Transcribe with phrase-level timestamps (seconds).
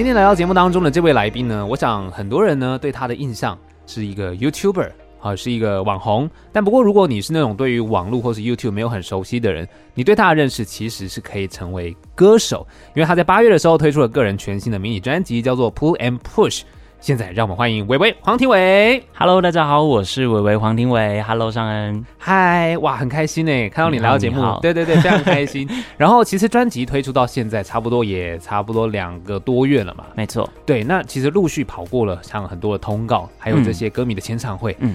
[0.00, 4.90] 今天来到节目当中的这位来宾呢，我想很多人呢对他的印象是一个 YouTuber。
[5.20, 16.62] 啊，是一个网红，但不过如果你是那种对于网络或是 YouTube 没有很熟悉的人，你对他的认识其实是可以成为歌手，因为他在八月的时候推出了个人全新的迷你专辑，叫做 Pull and Push。
[17.00, 19.02] 现在让我们欢迎伟伟黄庭伟。
[19.14, 21.22] Hello，大家好，我是伟伟黄庭伟。
[21.22, 22.04] Hello，尚恩。
[22.18, 25.66] 嗨，哇，很开心呢，看到你来到节目，对对对，非常开心。
[25.96, 30.04] 然后其实专辑推出到现在，差不多也差不多两个多月了嘛。
[30.14, 34.76] 没错，对，那其实陆续跑过了像很多的通告，还有这些歌迷的签唱会。
[34.80, 34.94] 嗯，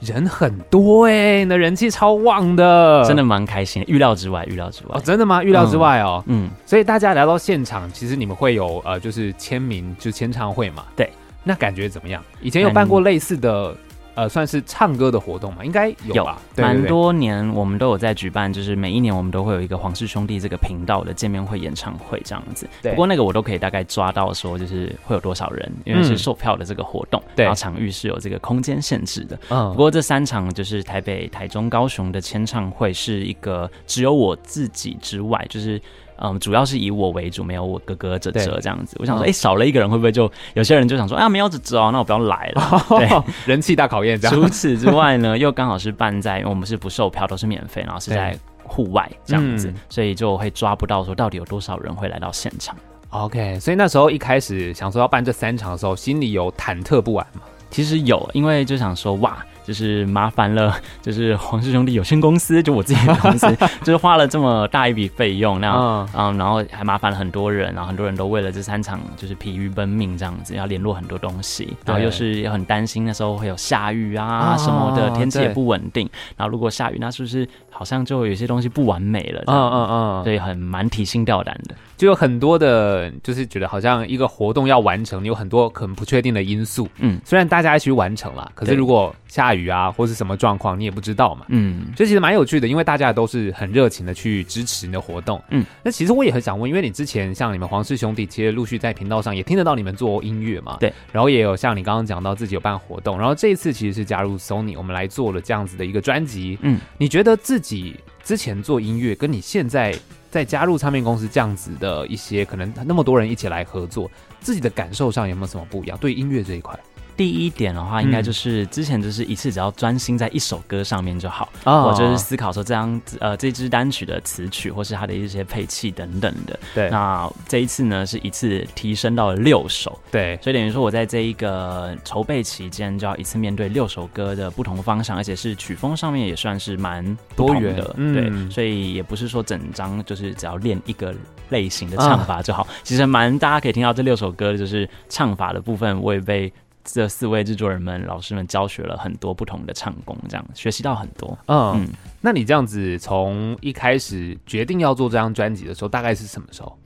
[0.00, 4.94] 人很多哎，你的人气超旺的，真的蛮开心的，预料之外，预料之外。
[4.94, 5.42] 哦，真的吗？
[5.44, 6.22] 预料之外哦。
[6.26, 10.84] 嗯，嗯，所以大家来到现场，其实你们会有呃，就是签名，就签唱会嘛。
[10.96, 11.10] 对。
[11.42, 12.22] 那感觉怎么样？
[12.42, 13.74] 以前有办过类似的，
[14.20, 15.64] 呃，算是唱歌的活动嘛？
[15.64, 16.38] 应该有吧。
[16.54, 22.68] 有，蛮多年我们都有在举办，就是每一年我们都会有一个黄氏兄弟这个频道的见面会、演唱会这样子。
[22.82, 22.92] 对。
[22.92, 27.22] 不过那个我都可以大概抓到说，就是会有多少人，因为是售票的这个活动。
[27.34, 29.40] 然后场域是有这个空间限制的。
[29.48, 29.70] 嗯。
[29.70, 35.80] 不过这三场就是台北、台中、高雄的签唱会，是一个只有我自己之外，就是。
[36.22, 38.96] 嗯，主要是以我为主，没有我哥哥哲哲这样子。
[39.00, 42.84] 我想说，哎、欸，少了一个人会不会就有些人就想说，啊，没有哲哲哦，那我不要来了。
[42.90, 43.08] 对，
[43.46, 44.20] 人气大考验。
[44.20, 52.76] 除此之外呢，又刚好是办在，因为我们是不售票，都是免费，然后是在户外这样子，所以就会抓不到说到底有多少人会来到现场。
[53.08, 57.40] OK，所以那时候一开始想说要办这三场的时候，心里有忐忑不安吗？
[57.70, 59.44] 其实有，因为就想说，哇。
[59.64, 63.46] 就是麻烦了， 就是黄氏兄弟有限公司，就我自己的公司，
[63.82, 79.42] 就是花了这么大一笔费用，那样，嗯，嗯，然后还麻烦了很多人，然后很多人都为了这三场就是疲于奔命这样子，要联络很多东西，然后又是很担心那时候会有下雨啊什么的，天气也不稳定，然后如果下雨，那是不是好像就有些东西不完美了？
[79.46, 86.88] 嗯嗯嗯，所以很蛮提心吊胆的，就有很多的，就是觉得好像一个活动要完成，有很多可能不确定的因素。
[86.98, 89.60] 嗯，虽然大家一起完成了，可是如果下雨。
[89.60, 91.44] 雨啊，或是什么状况，你也不知道嘛。
[91.48, 95.38] 嗯，这其实蛮有趣的，因为大家都是很热情的去支持你的活动。
[95.50, 100.78] 嗯，那其实我也很想问，因为你之前像你们黄氏兄弟，其实陆续在频道上也听得到你们做音乐嘛。
[100.80, 106.58] 对，然后也有像你刚刚讲到自己有办活动，然后这一次其实是加入 Sony，我们来做了这样子的一个专辑。
[106.62, 109.94] 嗯，你觉得自己之前做音乐，跟你现在
[110.30, 115.98] 在加入唱片公司这样子的一些，可能那么多人一起来合作，自己的感受上有没有什么不一样？
[115.98, 116.78] 对音乐这一块？
[117.20, 126.58] 第一点的话，应该就是之前就是一次只要专心在一首歌上面就好，嗯、我就是思考说这样呃这支单曲的词曲或是它的一些配器等等的。
[126.74, 137.04] 对，那这一次呢是一次提升到了六首，对，所以等于说我在这一个筹备期间就要一次面对六首歌的不同方向，而且是曲风上面也算是蛮
[137.36, 137.76] 多元。
[137.76, 141.14] 的，嗯、对，所以也不是说整张就是只要练一个
[141.50, 146.50] 类型的唱法就好，嗯、其实蛮大家可以听到这六首歌就是唱法的部分，我也被。
[146.84, 151.38] 这四位制作人们、老师们教学了很多不同的唱功，这样学习到很多。
[151.46, 151.88] 嗯，嗯，
[152.20, 156.76] 那你这样子从一开始决定要做这张专辑的时候，大概是什么时候？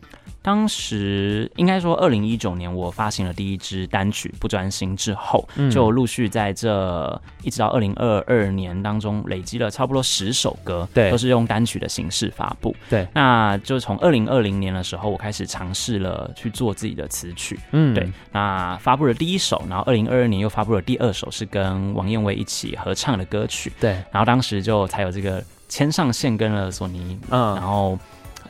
[0.44, 12.76] 当时应该说，二零一九年我发行了第一支单曲《不专心》之后，嗯、就陆续在这一直到二零二二年当中累积了差不多十首歌，对，都是用单曲的形式发布。
[12.90, 17.58] 对，那就从二零二零年的时候，我开始尝试了去做自己的词曲。
[17.72, 23.72] 嗯，对，那发布了第一首，然后二零二二年又发布了第二首，是跟王燕威一起合唱的歌曲。
[23.80, 27.98] 对，然后当时就才有这个牵上线跟了索尼，嗯，然后。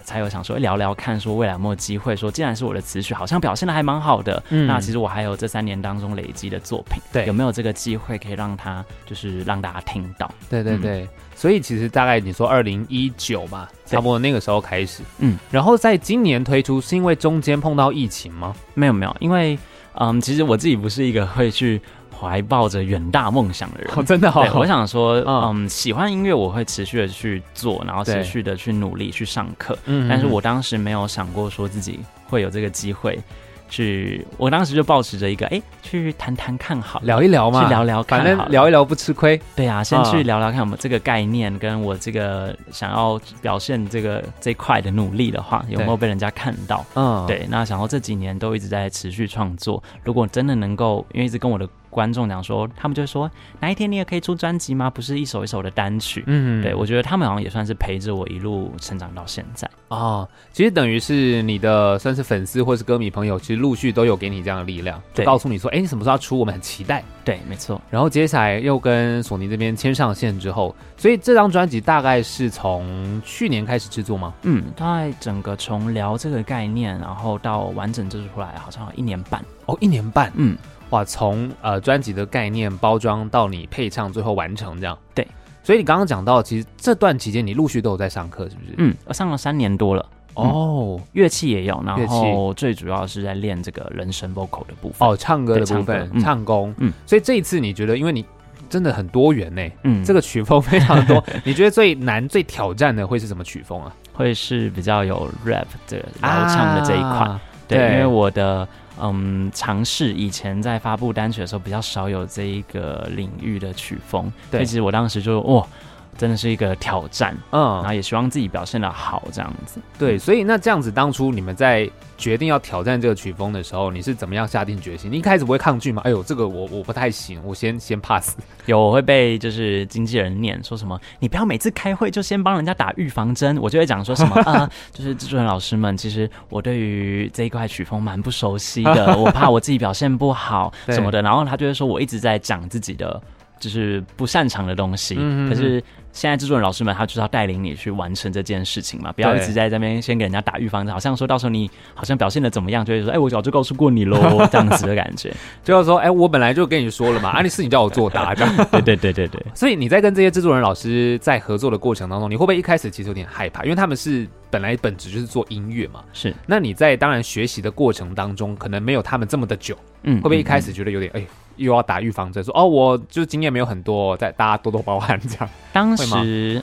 [0.05, 10.31] 才有想说聊聊看，说未来有没有机会说，既然是我的词曲，好像表现的还蛮好的，嗯，那其实我还有这三年当中累积的作品，对，有没有这个机会可以让他就是让大家听到？
[10.49, 18.55] 对对对，嗯、所以其实大概你说二零一九嘛，差不多那个时候开始，嗯，然后在今年推出，是因为中间碰到疫情吗？
[18.75, 19.59] 没有没有，因为
[19.95, 21.81] 嗯，其实我自己不是一个会去。
[22.19, 24.53] 怀抱着远大梦想的人，哦、真的好、哦。
[24.55, 29.77] 我想说，嗯，喜欢音乐，我会持续的去做，然后持续的去努力去上课。
[29.87, 33.19] 嗯，但是我当时没有想过说自己会有这个机会。
[33.67, 39.41] 去，我当时就抱持着一个，哎，去谈谈看好，聊一聊嘛，去聊聊看，反正聊一聊不吃亏。
[39.57, 46.85] 对啊，先去聊聊看，我们这个概念跟我这个想要表现这个这块的努力的话，有没有被人家看到？
[46.95, 47.47] 嗯，对。
[47.51, 53.31] 那想说这几年都一直在持续创作，如果真的能够，因为一直跟我的观众讲说，他们就说
[53.61, 54.91] 哪一天你也可以出专辑吗？
[54.91, 56.25] 不是一首一首的单曲。
[56.27, 59.71] 嗯，对，我觉得他们好像也算是陪着我一路成长到现在。
[59.89, 66.37] 哦，其实等于是你的算是粉丝或是歌迷朋友，其实陆续都有给你这样的力量，就告诉你说，哎，你什么时候要出？
[66.37, 67.05] 我们很期待。
[67.25, 67.81] 对，没错。
[67.89, 74.35] 然后接下来又跟索尼这边牵上线之后，所以这张专辑大概是从去年开始制作吗？
[74.43, 79.43] 嗯，大概整个从聊这个概念，然后到完整制作出来，好像一年半。
[79.67, 80.31] 哦，一年半。
[80.35, 80.59] 嗯，
[80.95, 84.97] 哇，从呃专辑的概念包装到你配唱，最后完成这样。
[85.13, 85.27] 对。
[85.65, 88.75] 所以你刚刚讲到，其实这段期间你陆续都有在上课，是不是？
[88.77, 90.07] 嗯，我上了三年多了。
[90.35, 95.09] 哦，乐器也有，然后最主要是在练这个人声 vocal 的部分。
[95.09, 96.73] 哦，唱歌的部分，唱，唱功。
[96.79, 98.25] 嗯，所以这一次你觉得，因为你
[98.69, 103.95] 真的很多元呢，嗯，这个曲风非常多， 你觉得最难、最挑战的会是什么曲风啊？
[104.13, 107.09] 会是比较有 rap 的老唱的这一块。
[107.09, 108.69] 啊、对，对，因为我的
[109.01, 115.67] 嗯尝试以前在发布单曲的时候比较少有这一个领域的曲风，对，所以其实我当时就哇。
[116.17, 119.81] 真的是一个挑战，嗯，然后也希望自己表现的好，这样子。
[119.99, 125.11] 对，所以那这样子，当初你们在决定要挑战这个曲风的时候，你是怎么样下定决心？
[125.11, 126.01] 你一开始不会抗拒吗？
[126.05, 128.37] 哎呦，这个我我不太行，我先先 pass。
[128.67, 133.59] 有，我会被就是经纪人念说什么，你不要每次开会就先帮人家打预防针。
[133.61, 141.21] 我就会讲说什么 啊、呃，就是制作人老师们，其实我对于这一块曲风蛮不熟悉的， 我怕我自己表现不好什么的。
[141.21, 143.21] 然后他就会说我一直在讲自己的
[143.59, 145.83] 就是不擅长的东西，嗯、可是。
[146.15, 154.17] 现在制作人老师们，他就是要带领你去完成这件事情嘛，不要一直在这边先给人家打预防针，好像说到时候你好像表现的怎么样，就会说，哎、欸，我早就告诉过你喽，
[154.51, 155.35] 这样子的感觉，
[155.65, 159.45] 就是说，哎、欸，我本来就跟你说了嘛，啊，你是你叫我作答，这样， 对对对对对。
[159.55, 163.65] 所以你在跟这些制作人老师在合作的过程当中，你会不会一开始其实有点害怕？
[163.65, 166.33] 因为他们是本来本质就是做音乐嘛，是。
[166.47, 171.27] 那你在当然学习的过程当中，可能没有他们这么的久，嗯，会不会一开始觉得有点，哎、欸？
[171.57, 175.49] 又要打预防针，说哦，我就经验没有很多，在大家多多包涵这样。
[175.73, 176.04] 当时，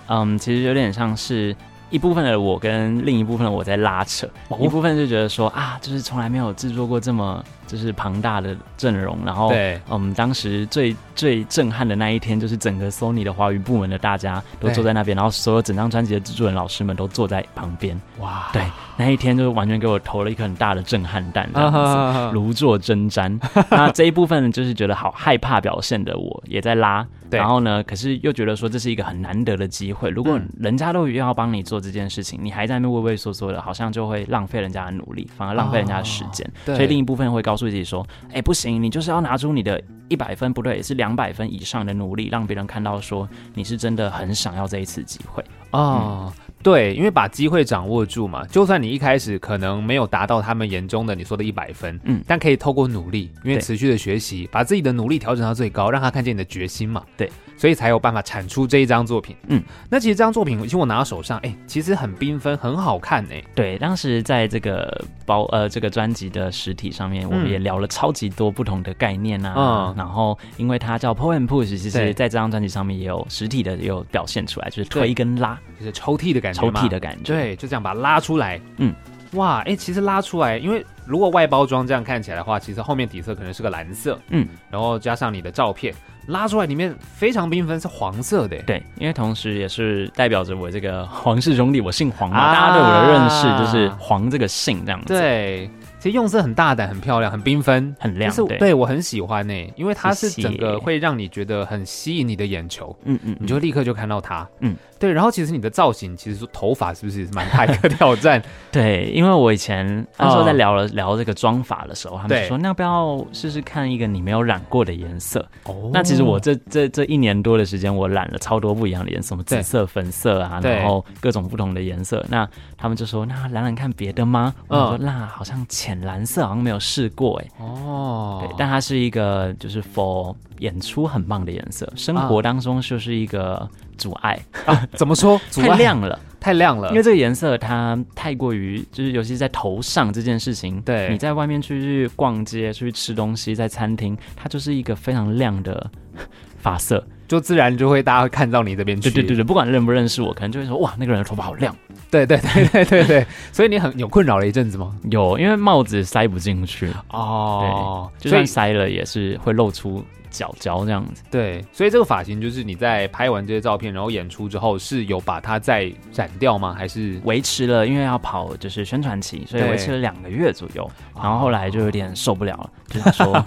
[0.08, 1.56] 嗯，其实有点像是
[1.90, 7.44] 一部分的我跟另一部分的我在拉扯，哦、一部分就觉得说啊，就是从来没有制作过这么。
[7.72, 17.98] 就是庞大的阵容，然后对，嗯，当时最最震撼的那一天，就是整个 Sony 的华语部门的大家都坐在那边，然后所有整张专辑的制作人老师们都坐在旁边。
[18.20, 18.62] 哇，对，
[18.98, 23.40] 那一天就是完全给我投了一颗很大的震撼弹， 这样子，如坐针毡。
[23.72, 36.46] 那这一部分就是觉得好害怕表现的我也在拉，对，然后呢，可是又觉得说这是一个很难得的机会，如果人家都要帮你做这件事情，你还在那边畏畏缩缩的，好像就会浪费人家的努力，反而浪费人家的时间。
[36.66, 37.61] 所以另一部分会告诉。
[37.70, 46.34] 自己说：“哎、欸，不行，你就是要拿出你的一百分，不对，也是两百分以上的努力，让别人看到说你是真的很想要这一次机会哦。
[46.36, 57.04] 嗯”对，因为把机会掌握住嘛，就算你一开始可能没有达到他们眼中的你说的一百分，嗯，但可以透过努力，因为持续的学习，把自己的努力调整到最高，让他看见你的决心嘛。
[57.18, 57.32] 对。
[57.62, 59.36] 所以才有办法产出这一张作品。
[59.46, 63.46] 嗯，那其实这张作品，其实我拿到手上，哎、欸，其实很缤纷，很好看哎、欸。
[63.54, 69.54] 对，当时在这个包呃这个专辑的实体上面，我们也聊了超级多不同的概念啊。
[69.56, 76.62] 嗯，然后因为它叫 and Push，其实在这张专辑上面也有实体的也有表现出来，就是推跟拉，就是抽屉的感觉。
[76.62, 77.32] 抽屉的感觉。
[77.32, 78.60] 对，就这样把它拉出来。
[78.78, 78.92] 嗯，
[79.34, 84.20] 哇，哎、欸，其实拉出来，因为如果外包装这样看起来的话，其实后面底色可能是个蓝色。
[84.30, 85.94] 嗯，然后加上你的照片。
[86.28, 88.58] 拉出来，里面非常缤纷，是黄色的。
[88.64, 95.08] 对，因为同时也是代表着我这个皇室兄弟，我姓黄嘛，啊、大家对我的认识就是黄这个姓这样子。
[95.14, 95.70] 对。
[96.02, 98.32] 其实用色很大胆，很漂亮，很缤纷，很亮。
[98.32, 102.96] 是对，对我很喜欢呢、欸，因为它是整个会让你觉得很吸引你的眼球。
[103.04, 104.48] 嗯嗯，你就立刻就看到它。
[104.62, 105.12] 嗯，对。
[105.12, 108.42] 然后其实你的造型，其实说头发是不是蛮大一个挑战？
[108.72, 109.86] 对，因为我以前
[110.18, 115.48] 那时候在聊了、哦、聊这个妆法的时候，他们说那要不要试试看一个你没有染过的颜色？
[115.66, 122.26] 哦，那其实我这这这一年多的时间，我染了超多不一样的颜色，什么紫色、粉色啊，然后各种不同的颜色。
[122.28, 124.52] 那他们就说那染染看别的吗？
[124.68, 125.91] 我说那好像浅。
[125.92, 133.68] 浅蓝色好像没有试过哎哦，对，但它是一个就是 for 演出很棒的颜色，生活当中就是一个
[133.98, 134.88] 阻碍啊，啊？
[134.94, 135.40] 怎么说？
[135.52, 135.70] 阻碍？
[135.70, 145.90] 太亮了， 太亮了，因为这个颜色它太过于就是，尤其是在头上这件事情，对，你在外面出去逛街、出去吃东西，在餐厅，它就是一个非常亮的
[146.58, 147.06] 发色。
[147.32, 151.74] 就自然就会大家会看到你这边去，对对对对，不管认不认识我，可能就会说哇，那个人的头发好亮。
[152.10, 154.94] 对对对对对对，所以你很有困扰了一阵子吗？
[155.10, 161.24] 有，因为帽子塞不进去哦，对，就算塞了也是会露出脚脚这样子。
[161.32, 166.76] 对，所以这个发型就是你在拍完这些照片，然后演出之后是有把它再染掉吗？
[166.78, 167.88] 还是维持了？
[167.88, 170.86] 因为要跑就是宣传期，所以维持了两个月左右，
[171.16, 173.46] 然后后来就有点受不了了，就是说。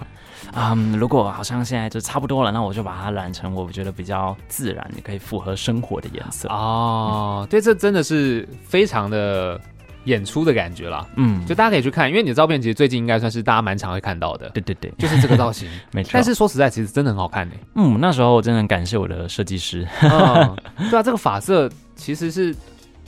[0.55, 6.49] 嗯，如果好像现在就差不多了，那我就把它染成我觉得比较自然，也可以符合生活的颜色。
[6.49, 9.61] 哦，嗯、对，这真的是非常的。
[10.05, 16.11] 演出的感觉啦，嗯，就大家可以去看，因为你的照片其实最近应该算是大家蛮常会看到的，对对对，就是这个造型， 没错。
[16.13, 17.55] 但是说实在，其实真的很好看呢。
[17.77, 20.55] 嗯，那时候我真的很感谢我的设计师，嗯，
[20.91, 22.55] 对啊，这个发色其实是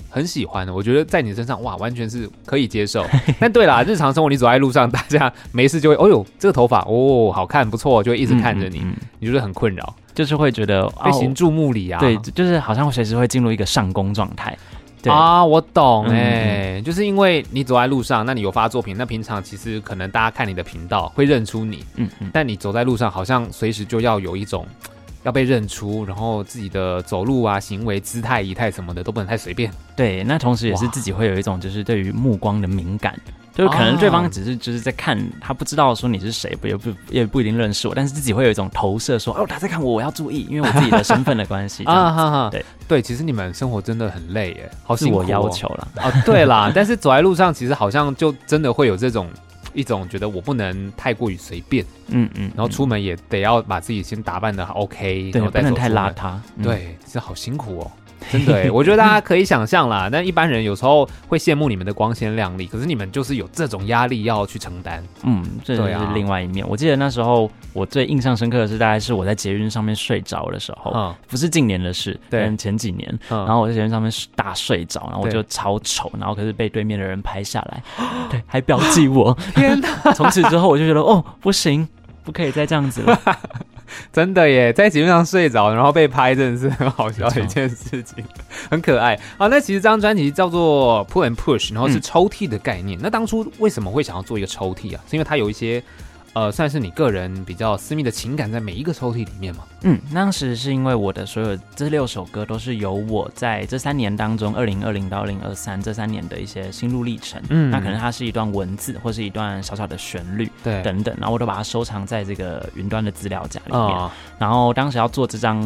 [0.09, 3.05] 很喜欢的，我觉得在你身上哇，完全是可以接受。
[3.39, 14.57] 但对啦，日常生活你走在路上，大家没事就会，哦呦，这个头发哦，好看不错，就会一直看着你，嗯嗯嗯，你觉得很困扰，就是会觉得被行注目礼啊，对，就是好像随时会进入一个上工状态。
[15.05, 24.67] 啊，我懂哎、欸，嗯、就是因为你走在路上，那你有发作品，那平常其实可能大家看你的频道会认出你，嗯嗯，但你走在路上，好像随时就要有一种
[25.27, 29.69] 要被认出，然后自己的走路啊、行为、姿态、仪态什么的都不能太随便。
[29.97, 33.19] 对，那同时也是自己会有一种就是对于目光的敏感。
[33.53, 49.29] 就是可能对方只是就是在看，他不知道说你是谁，不也不也不一定认识我，但是自己会有一一种投射，说哦他在看我，我要注意，因为我自己的身份的关系啊哈哈，对对，其实你们生活真的很累耶，好自我要求了哦，对啦，但是走在路上其实好像就真的会有这种
[49.77, 57.91] 一种觉得我不能太过于随便，嗯嗯，然后出门也得要把自己先打扮的 OK，对，不能太邋遢，对，这好辛苦哦。
[58.33, 60.09] 真的，我觉得大家可以想象啦。
[60.11, 65.03] 但一般人有时候会羡慕你们的光鲜亮丽，可是你们就是有这种压力要去承担。
[65.23, 65.83] 嗯，这是
[66.15, 66.65] 另外一面。
[66.65, 73.09] 啊、我记得那时候我最印象深刻的是，大概是我在捷运上面睡着的时候，嗯、不是近年的事，对，前几年。
[73.31, 77.83] 嗯、然后我在捷运上面大睡着，然后我就超丑，然后可是被对面的人拍下来，
[78.31, 79.37] 对，还标记我。
[79.55, 80.13] 天哪！
[80.15, 81.87] 从此之后我就觉得，哦，不行，
[82.25, 83.21] 不可以再这样子了。
[84.13, 88.25] 真的耶，在节目上睡着，然后被拍，真的是很好笑的一件事情，
[88.71, 89.19] 很可爱。
[89.39, 92.99] 好，那其实这张专辑叫做 Pull and Push，然后是抽屉的概念。
[92.99, 95.01] 嗯、那当初为什么会想要做一个抽屉啊？
[95.09, 95.83] 是因为它有一些。
[96.37, 99.65] 呃，算是你个人比较私密的情感在每一个抽屉里面嘛？
[99.85, 107.43] 嗯，当时是因为我的所有这六首歌都是由我在这三年当中，二零二零到二零二三这三年的一些心路历程。
[107.49, 113.81] 嗯，那可能它是一段文字，或是一段小小的旋律，对，等等，然后我都把它收藏在这个云端的资料夹里面。
[113.81, 115.65] 哦、然后当时要做这张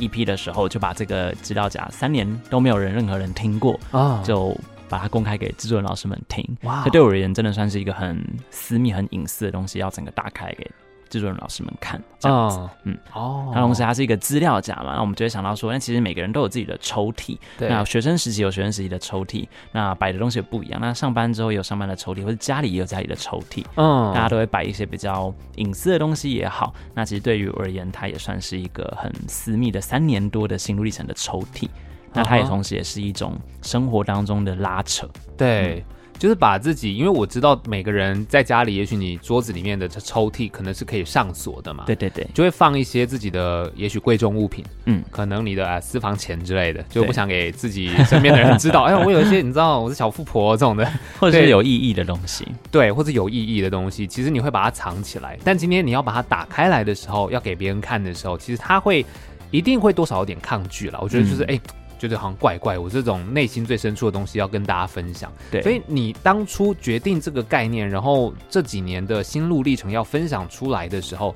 [0.00, 4.60] EP 的时候，就把这个资料夹三年都没有人任何人听过啊，哦、就。
[4.88, 6.82] 把它公开给制作人老师们听，哇！
[6.84, 10.68] 这对我而言真的算是一个很私密、很隐私的东西，要整个打开给
[11.08, 13.50] 制作人老师们看，这样子，嗯，哦。
[13.54, 17.68] 那同时它是一个资料夹嘛，那我们就会想到说，那其实每个人都有自己的抽屉，对。
[17.68, 20.78] 那学生时期有学生时期的抽屉，那摆的东西也不一样。
[20.80, 26.74] 那上班之后有上班的抽屉，或者家里也有家里的抽屉，嗯，大家都会摆一些比较隐私的东西也好。
[26.94, 31.68] 那其实对于我而言，它也算是一个很私密的三年多的心路历程的抽屉。
[32.12, 50.84] 那它也同时也是一种生活当中的拉扯，对，嗯、就是把自己，因为我知道每个人在家里，也许你桌子里面的抽屉可能是可以上锁的嘛，对对对，就会放一些自己的也许贵重物品，嗯，可能你的、啊、私房钱之类的，就不想给自己身边的人知道， 哎，我有一些你知道我是小富婆这种的，
[51.20, 59.04] 或者是有意义的东西，对，或者有意义的东西，其实你会把它藏起来，但今天你要把它打开来的时候，要给别人看的时候，其实他会
[59.50, 61.54] 一定会多少有点抗拒了，我觉得就是哎。
[61.54, 65.32] 嗯觉得好像怪怪，我这种内心最深处的东西要跟大家分享。
[65.50, 71.34] 对，所以你当初决定这个概念，然后这几年的心路历程要分享出来的时候，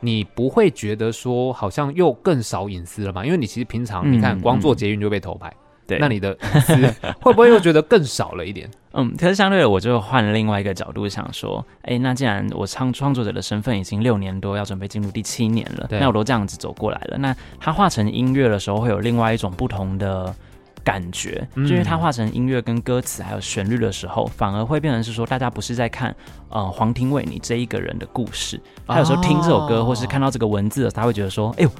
[0.00, 3.24] 你不会觉得说好像又更少隐私了吗？
[3.24, 5.48] 因为你其实平常你看光做捷运就被偷拍。
[5.48, 6.36] 嗯嗯对，那你的
[7.20, 8.70] 会不会又觉得更少了一点？
[8.92, 20.34] 嗯，可是相对的，我就换了另外一个角度想说，哎，那既然我唱创作者的身份已经六年多，要准备进入第七年了，那我都这样子走过来了，那它化成音乐的时候，会有另外一种不同的
[20.82, 26.14] 感觉，嗯、就因为它化成音乐跟歌词还有旋律的时候，反而会变成是说，大家不是在看
[26.48, 31.70] 呃黄庭伟你这一个人的故事，他有时候听这首歌，哦、或是看到这个文字，他会觉得说，哎呦。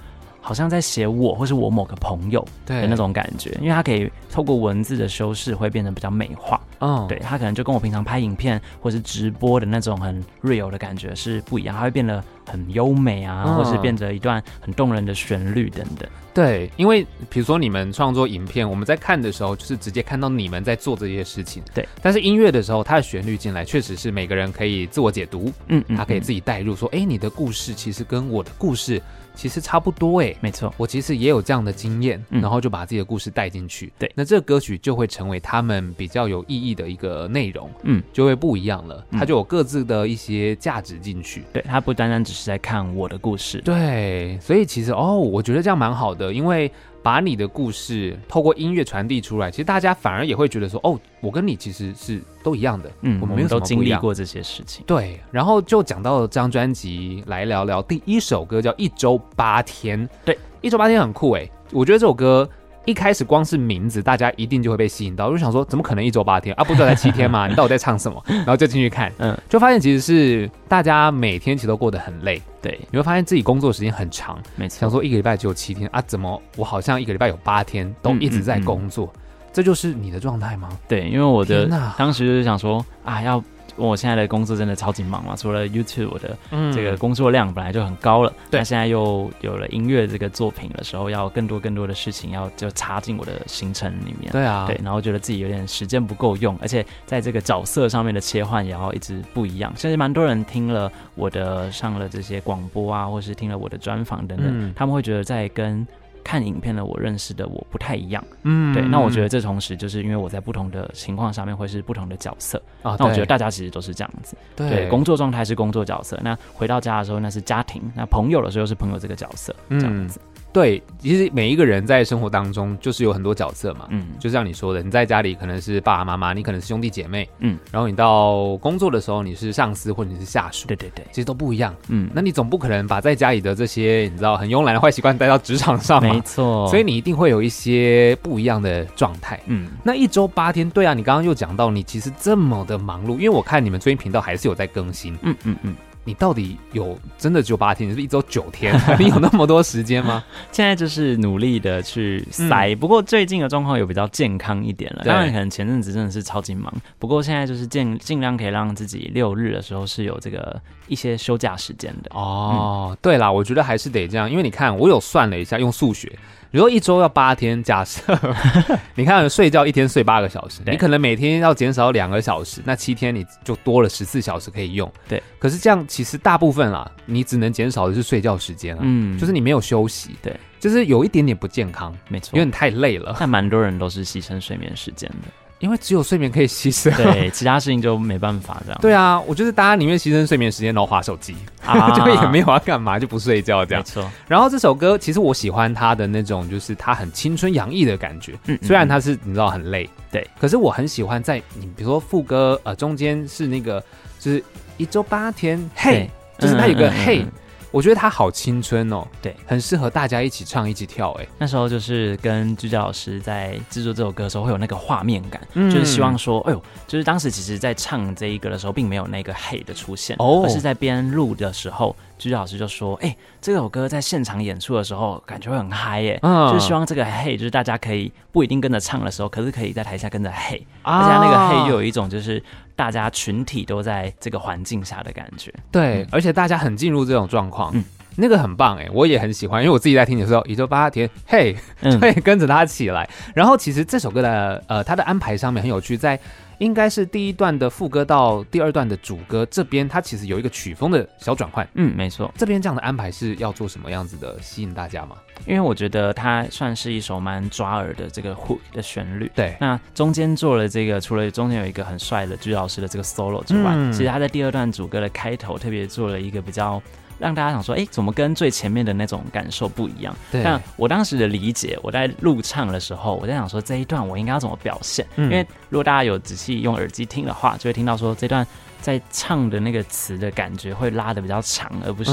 [0.40, 6.60] 好像在写我，或是我某个朋友的那种感觉，因为他可以透过文字的修饰，会变得比较美化。
[6.80, 16.08] 嗯，对，他可能就跟我平常拍影片或是直播的那种很 real 的感觉是不一样，他会变得很优美啊，嗯、或是变成一段很动人的旋律等等。
[16.32, 21.62] 对，因为比如说你们创作影片，我们在看的时候，就是直接看到你们在做这些事情。
[21.74, 25.52] 对，但是音乐的时候，它的旋律进来，确实是每个人可以自我解读。
[25.68, 29.00] 嗯，他可以自己带入，说，哎、嗯，你的故事其实跟我的故事。
[29.32, 33.90] 其实差不多哎，没错，我其实也有这样的经验，嗯、然后就把自己的故事带进去。
[33.96, 39.02] 对，那这个歌曲就会成为他们比较有意义的一个内容，嗯，就会不一样了。
[39.12, 41.44] 它就有各自的一些价值进去。
[41.52, 43.60] 对，它不单单只是在看我的故事。
[43.62, 46.70] 对，所以其实哦，我觉得这样蛮好的，因为
[47.02, 54.84] 把你的故事透过音乐传递出来，其实大家反而也会觉得说，哦，我跟你其实是都一样的，嗯，我们没有都经历过这些事情。
[54.86, 60.06] 对，然后就讲到这张专辑，来聊聊第一首歌叫《一周八天》。
[60.24, 62.48] 对，一周八天很酷诶，我觉得这首歌。
[62.86, 66.64] 一开始光是名字，大家一定就会被吸引到，我就想说，怎么可能一周八天啊？
[66.64, 67.46] 不就才七天嘛？
[67.48, 68.22] 你到底在唱什么？
[68.26, 74.80] 然后就进去看，嗯，就发现其实是大家每天其实都过得很累，对，你会发现自己工作时间很长，没错。
[74.80, 79.06] 想说一个礼拜只有七天啊，怎么我好像一个礼拜有八天都一直在工作？
[79.06, 80.68] 嗯嗯嗯，这就是你的状态吗？
[80.88, 81.68] 对，因为我的
[81.98, 83.42] 当时就是想说啊，要。
[83.76, 86.36] 我现在的工作真的超级忙嘛，除了 YouTube，我的
[86.72, 99.72] 这个工作量本来就很高了，对、嗯，那现在又有了音乐这个作品的时候，要更多更多的事情要就插进我的行程里面，对啊，对，然后觉得自己有点时间不够用，而且在这个角色上面的切换也要一直不一样。
[99.76, 105.86] 甚至蛮多人听了我的上了这些广播啊，或是听了我的专访等等，嗯、他们会觉得在跟。
[106.24, 120.20] 看影片的我认识的我不太一样，嗯，对，那我觉得这同时就是因为我在不同的情况上面会是不同的角色啊，那我觉得大家其实都是这样子，对，对，工作状态是工作角色，那回到家的时候那是家庭，那朋友的时候是朋友这个角色，这样子。
[120.22, 145.76] 嗯对，其实每一个人在生活当中就是有很多角色嘛，嗯，就像你说的，你在家里可能是爸爸妈妈，你可能是兄弟姐妹，嗯，然后你到工作的时候你是上司或者你是下属，对对对，其实都不一样，嗯，那你总不可能把在家里的这些你知道很慵懒的坏习惯带到职场上嘛，没错，所以你一定会有一些不一样的状态，嗯，那一周八天，对啊，你刚刚又讲到你其实这么的忙碌，因为我看你们最近频道还是有在更新，嗯嗯嗯。
[146.04, 147.88] 你到底有真的只有八天？
[147.88, 148.74] 你是不是一周九天？
[148.98, 150.24] 你有那么多时间吗？
[150.50, 155.02] 现在就是努力的去塞，嗯、不过最近的状况有比较健康一点了。
[155.04, 162.10] 当然，可能前阵子真的是超级忙，不过现在就是尽尽量可以让自己六日的时候是有这个一些休假时间的。
[162.14, 166.10] 哦，嗯、对啦，我觉得还是得这样，因为你看，我有算了一下，用数学。
[166.50, 168.02] 如果一周要八天，假设
[168.96, 174.90] 你看睡觉一天睡八个小时，你可能每天要减少两个小时，那七天你就多了十四小时可以用。
[175.08, 183.16] 对，可是这样其实大部分啊，你只能减少的是睡觉时间啊，嗯，就是你没有休息，对，就是有一点点不健康，没错，因为你太累了。
[183.20, 185.28] 但蛮多人都是牺牲睡眠时间的。
[185.60, 188.78] 因为只有睡眠可以牺牲，对，其他事情就没办法这样。
[188.82, 193.84] 对啊，我就是大家宁愿牺牲睡眠时间，然后划手机，啊、 就也没有要干嘛，就不睡觉这样。
[193.84, 194.10] 没错。
[194.26, 198.34] 然后这首歌其实我喜欢它的那种，就是它很青春洋溢的感觉。
[198.46, 203.84] 嗯，虽然它是你知道很累，对，可是我很喜欢在你比如说副歌呃中间是那个
[204.18, 204.42] 就是
[204.78, 207.24] 一周八天，嘿，就是它有个嘿。
[207.70, 211.12] 我觉得他好青春哦，对，很适合大家一起唱一起跳。
[211.20, 232.40] 哎，那时候就是跟居家老师在制作这首歌的时候，会有那个画面感，嗯、就是希望说，哎呦，就是当时其实，在唱这一个的时候，并没有那个嘿的出现，哦，而是在边录的时候，居家老师就说，哎，这首歌在现场演出的时候，感觉会很嗨，哎，嗯，就是希望这个嘿，就是大家可以不一定跟着唱的时候，可是可以在台下跟着嘿，啊、而且那个嘿又有一种就是。
[232.76, 237.84] 大家群体都在这个环境下的感觉，对，嗯、而且大家很进入这种状况，嗯，
[238.16, 241.54] 那个很棒哎，我也很喜欢，因为我自己在听的时候，一周八天，嘿，
[242.00, 243.06] 对， 跟着他起来。
[243.34, 246.18] 然后其实这首歌的呃，它的安排上面很有趣，在。
[246.60, 251.66] 应该是第一段的副歌到第二段的主歌这边，它其实有一个曲风的小转换。
[251.74, 252.30] 嗯，没错。
[252.36, 255.16] 这边这样的安排是要做什么样子的吸引大家吗？
[255.46, 259.30] 因为我觉得它算是一首蛮抓耳的这个 hook 的旋律。
[259.34, 259.56] 对。
[259.58, 266.80] 那中间做了这个，除了中间有一个很帅的鞠老师的这个 solo 之外，嗯、其实他在第二段主歌的开头特别做了一个比较。
[267.20, 270.16] 让大家想说，哎，怎么跟最前面的那种感受不一样？
[270.32, 270.42] 对。
[270.42, 275.06] 但我当时的理解，我在录唱的时候，我在想说这一段我应该要怎么表现？
[275.16, 278.46] 嗯、因为如果大家有仔细用耳机听的话，就会听到说这段
[278.80, 282.12] 在唱的那个词的感觉会拉的比较长，而不是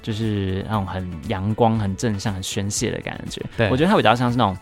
[0.00, 3.42] 就是那种很阳光、很正向、很宣泄的感觉。
[3.56, 3.68] 对。
[3.70, 4.56] 我觉得它比较像是那种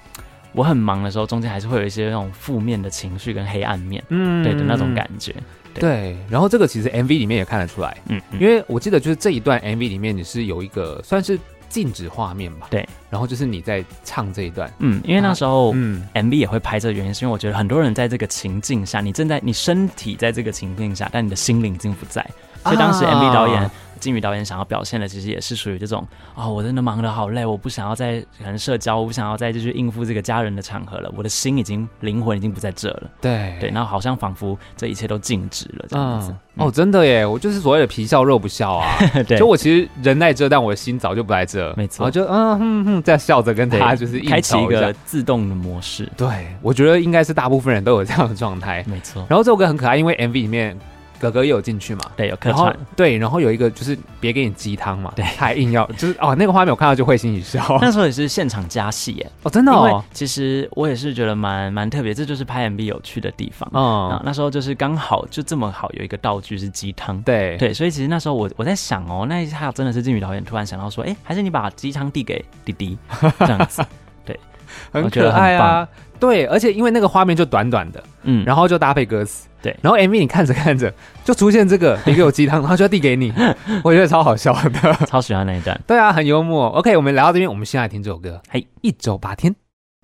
[0.53, 5.35] 我很忙的时候，中间还是会有一些那种负面的情绪跟黑暗面，嗯，对的那种感觉。
[5.75, 22.25] 对，对，然后这个其实 MV 里面也看得出来，嗯，嗯，因为我记得就是这一段 MV 里面你是有一个算是静止画面吧，对，然后就是你在唱这一段，嗯，因为那时候，嗯，MV 也会拍这个原因是因为我觉得很多人在这个情境下，你正在你身体在这个情境下，但你的心灵已经不在，
[22.63, 23.71] 所以当时 MV 导演。
[24.05, 33.11] 啊金宇导演想要表现的，其实也是属于这种啊、哦，我真的忙得好累，我不想要再可能社交，我不想要再继续应付这个家人的场合了，我的心已经灵魂已经不在这了。
[33.23, 36.31] 对对，然后好像仿佛这一切都静止了这样子。
[36.31, 38.95] 嗯嗯、哦，真的耶，我就是所谓的皮笑肉不笑啊。
[39.27, 41.73] 对，就我其实人在这，但我的心早就不在这。
[41.77, 46.07] 没错，我就嗯哼哼在笑着跟他就是一开启一个自动的模式。
[46.17, 48.85] 对，我觉得应该是大部分人都有这样的状态。
[48.87, 49.25] 没错。
[49.29, 50.79] 然后这首歌很可爱，因为 MV 里面。
[51.25, 52.03] 哥哥也有进去嘛？
[52.17, 52.77] 对，有客串。
[52.95, 57.65] 对，然后有一个就是别给你鸡汤嘛，对，他还硬要 就是哦，那个画面我看到就会心一笑。
[57.81, 60.05] 那时候也是现场加戏耶，哦，真的哦。
[60.13, 63.69] 其实我也是觉得蛮蛮特别，这就是拍 MV 有趣的地方。
[63.73, 72.99] 嗯，那时候就是刚好就这么好有一个道具是鸡汤，对对，所以其实那时候我我在想哦，那一下真的是金宇导演突然想到说，哎，还是你把鸡汤递给弟弟
[73.39, 73.83] 这样子，
[74.27, 74.39] 对，
[74.93, 75.89] 很可爱啊。
[76.21, 80.93] 对，而且因为那个画面就短短的，嗯，然后就搭配歌词，对，然后 MV 你看着看着
[81.25, 83.33] 就出现这个，你给我鸡汤，然后就要递给你，
[83.85, 85.79] 我觉得超好笑的，超喜欢那一段。
[85.87, 86.69] 对啊，很幽默。
[86.69, 88.41] OK，我们聊到这边，我们先来听这首歌。
[88.49, 89.55] 嘿，一周八天，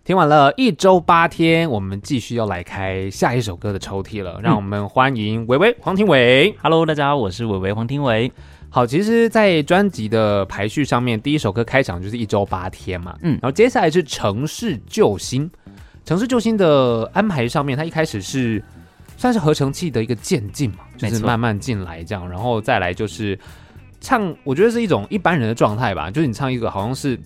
[0.05, 4.41] 听完了一周八天，我们继续要来开下一首歌的抽屉了。
[4.43, 6.55] 让我们欢迎维维黄庭伟。
[6.63, 8.31] Hello，大家好，我是维维黄庭伟。
[8.73, 15.51] 好，其实，在专辑的排序上面，第一首歌开场就是一周八天嘛，嗯，然后接下来是城市救星。
[16.05, 18.63] 城市救星的安排上面，它一开始是
[19.17, 23.39] 算是合成器的一个渐进嘛，就是慢慢进来这样，然后再来就是
[24.01, 27.19] 唱，我觉得是一种一般人的状态吧，就是你唱一个好像是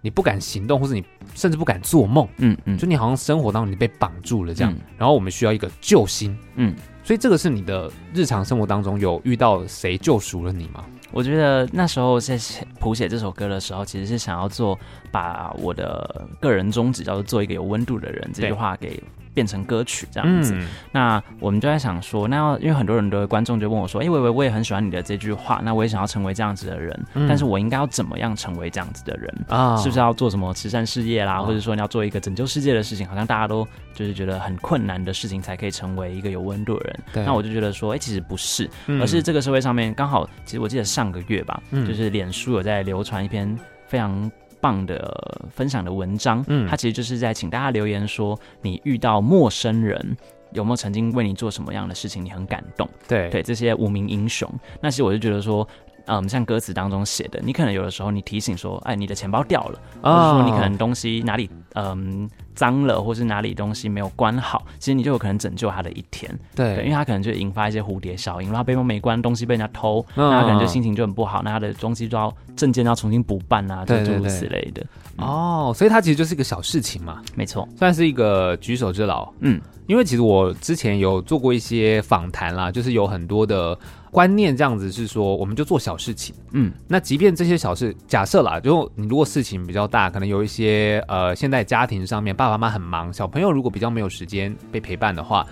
[0.00, 6.74] 你不敢行动，或者你甚至不敢做梦，嗯嗯，就你好像生活当中你被绑住了这样，然后我们需要一个救星，嗯，
[7.10, 10.84] 所以这个是你的日常生活当中有遇到谁救赎了你吗？
[11.10, 12.38] 我觉得那时候在
[12.78, 14.78] 谱写这首歌的时候，其实是想要做
[15.10, 20.54] 把我的个人宗旨叫做做一个有温度的人这句话给变成歌曲这样子。
[20.54, 29.76] 嗯、那我们就在想说，那要因为很多人的观众就问我说：“哎、欸，玮玮，我也很喜欢你的这句话，那我也想要成为这样子的人，嗯、但是我应该要怎么样成为这样子的人啊？
[29.76, 33.06] 是不是要做什么慈善事业啦，哦、或者说你要做一个拯救世界的事情？
[33.06, 37.00] 好像大家都就是觉得很困难的事情才可以成为一个有温度的人。
[37.12, 38.68] 对那我就觉得说，哎、欸，其实不是，
[39.00, 44.30] 而是这个社会上面刚好，其实我记得上个月吧，嗯、就是脸书有在流传一篇非常。
[44.60, 50.16] 棒的分享的文章，嗯，他其实就是在请大家留言说，你遇到陌生人
[50.52, 52.88] 有没有曾经为你做什么样的事情，你很感动？
[53.08, 54.48] 对对，这些无名英雄，
[54.80, 55.66] 那其实我就觉得说。
[56.06, 66.30] 嗯，像歌词当中写的，你可能有的时候你提醒说，哎，你的钱包掉了，或者说你可能东西哪里嗯脏了，或是哪里东西没有关好，其实你就有可能拯救他的一天。
[66.54, 74.84] 对，对，因为他可能就引发一些蝴蝶效应，然后背包没关，东西被人家偷，那他可能就心情就很不好，那他的东西就要证件要重新补办啊，诸如此类的。
[75.16, 79.30] 哦，所以它其实就是一个小事情嘛，没错，算是一个举手之劳。
[79.40, 83.78] 嗯，因为其实我之前有做过一些访谈啦，就是有很多的。
[84.10, 95.46] 观念这样子是说，我们就做小事情，嗯，那即便这些小事，假设啦，就你如果事情比较大，可能有一些呃，现在家庭上面爸爸妈妈很忙，小朋友如果比较没有时间被陪伴的话，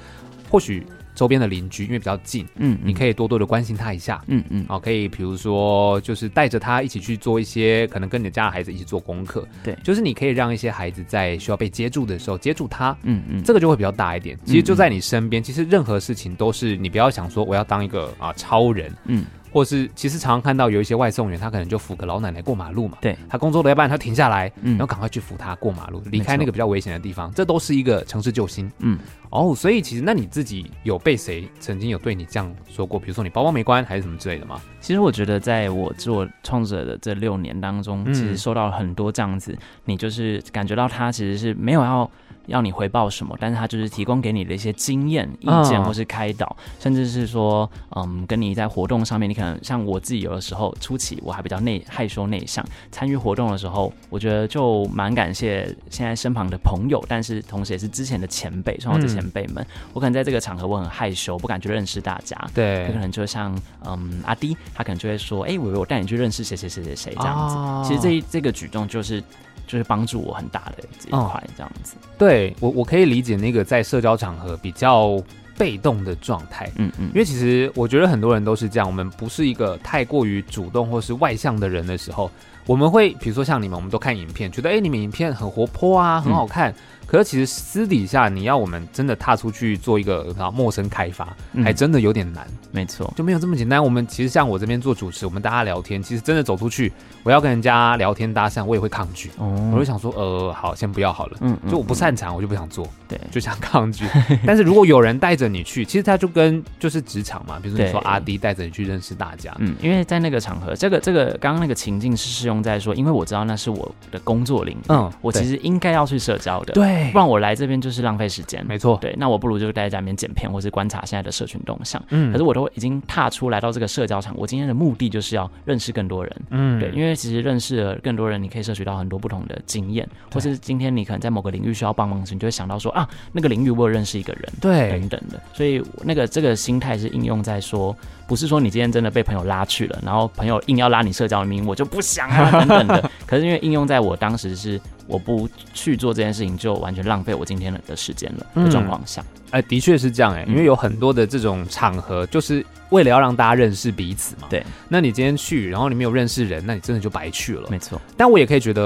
[0.51, 0.85] 或许。
[1.19, 14.39] 周边的邻居，因为比较近，嗯，你可以多多的关心他一下，嗯嗯，哦，可以，比如说，就是带着他一起去做一些，可能跟你的家的孩子一起做功课，对，就是你可以让一些孩子在需要被接住的时候接住他，嗯嗯，这个就会比较大一点。
[14.45, 19.25] 其实就在你身边，其实任何事情都是你不要想说我要当一个啊超人，嗯。
[19.59, 22.97] 或是其实常常看到有一些外送员，他可能就扶个老奶奶过马路嘛。
[23.01, 27.35] 对，他工作了一半，他停下来，嗯、然后赶快去扶他过马路，离开那个比较危险的地方。
[27.35, 28.71] 这都是一个城市救星。
[28.79, 28.97] 嗯，
[29.31, 33.01] 哦，所以其实那你自己有被谁曾经有对你这样说过？
[33.01, 34.61] 比如说你包包没关还是什么之类的吗？
[34.81, 42.09] 其实我觉得在我做创作者的这六年当中，其实收到了很多这样子，嗯、你就是感觉到他其实是没有要。
[42.49, 43.37] 要你回报什么？
[43.41, 59.63] 但是他就是提供给你的一些经验、意见，或是开导，哦、甚至是说，嗯，跟你在活动上面，你可能像我自己有的时候初期我还比较内害羞内向，参与活动的时候，我觉得就蛮感谢现在身旁的朋友，但是同时也是之前的前辈，创作者前辈们。
[59.63, 62.37] 嗯、我可能在这个场合我很害羞，不敢去认识大家。
[62.55, 67.57] 对，可能就像嗯阿迪，他可能就会说，哎、欸，玮玮，我带你去认识谁谁谁谁谁这样子。
[67.57, 69.23] 哦、其实这这个举动就是。
[69.69, 71.95] 就是帮助我很大的这一块，这样子。
[71.95, 75.17] 哦、对我，我可以理解那个在社交场合比较
[75.57, 76.69] 被动的状态。
[76.77, 82.29] 嗯嗯，因为其实我觉得很多人都是这样，我们不是一个太过于主动或是外向的人的时候，
[82.67, 86.73] 我们会比如说像你们，我们都看影片，觉得哎，你们影片很活泼啊，很好看。
[86.73, 86.75] 嗯
[87.09, 92.47] 可是其实私底下，你要我们真的踏出去做一个陌生开发，还真的有点难。
[92.71, 93.83] 没错，就没有这么简单。
[93.83, 96.93] 我们其实像我这边做主持，我们大家聊天，其实真的走出去，
[97.23, 99.31] 我要跟人家聊天搭讪，我也会抗拒。
[99.39, 101.39] 哦，我就想说，呃，好，先不要好了。
[101.41, 102.87] 嗯，就我不擅长，我就不想做。
[103.09, 104.05] 对，就想抗拒。
[104.47, 109.55] 但是如果有人带着你去，其实他就跟就是职场嘛，比如说你说阿迪带着你去认识大家。
[109.61, 137.97] 嗯，因为在那个场合，这个这个刚刚那个情境是适用用在说，因为我知道那是我的工作领域，嗯，我其实应该要去社交的，对，不然我来这边就是浪费时间，没错，对，那我不如就待在家里面剪片，或是观察现在的社群动向，嗯，可是我都已经踏出来到这个社交场，我今天的目的就是要认识更多人，嗯，对，因为其实认识了更多人，你可以摄取到很多不同的经验，或是今天你可能在某个领域需要帮忙时，你就会想到说啊，那个领域我有认识一个人，对，等等的，所以那个这个心态是应用在说，
[138.29, 143.11] 不是说你今天真的被朋友拉去了，然后朋友硬要拉你社交的名，我就不想啊 等等的。
[143.27, 149.25] 可是因为应用在我当时是我不去做这件事情，就完全浪费我今天的时间了的状况下，
[149.67, 154.47] 的确是这样哎、欸，因为有很多的这种场合，就是为了要让大家认识彼此嘛。
[154.51, 157.67] 对，那你今天去，然后你没有认识人，那你真的就白去了。
[157.71, 157.99] 没错。
[158.15, 158.83] 但我也可以觉得，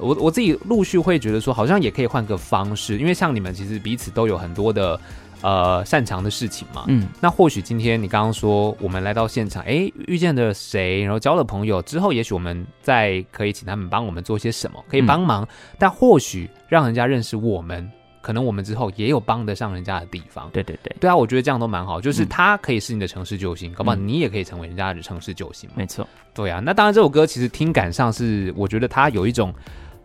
[0.00, 4.98] 我我自己陆续会觉得说，好像也可以换个方式，因为像你们其实彼此都有很多的。
[5.42, 15.48] 呃，擅长的事情嘛，嗯，那或许今天你刚刚说我们来到现场，哎，遇见了谁，然后交了朋友之后，也许我们再可以请他们帮我们做些什么，可以帮忙，嗯、
[15.78, 20.50] 但或许让人家认识我们，可能我们之后也有帮得上人家的地方。
[20.52, 25.76] 对对对，对啊，我觉得这样都蛮好，就是他可以是你的城市救星，嗯、搞不好你也可以成为人家的城市救星嘛。
[25.76, 29.54] 没错，对啊，那当然这首歌其实听感上是，我觉得它有一种。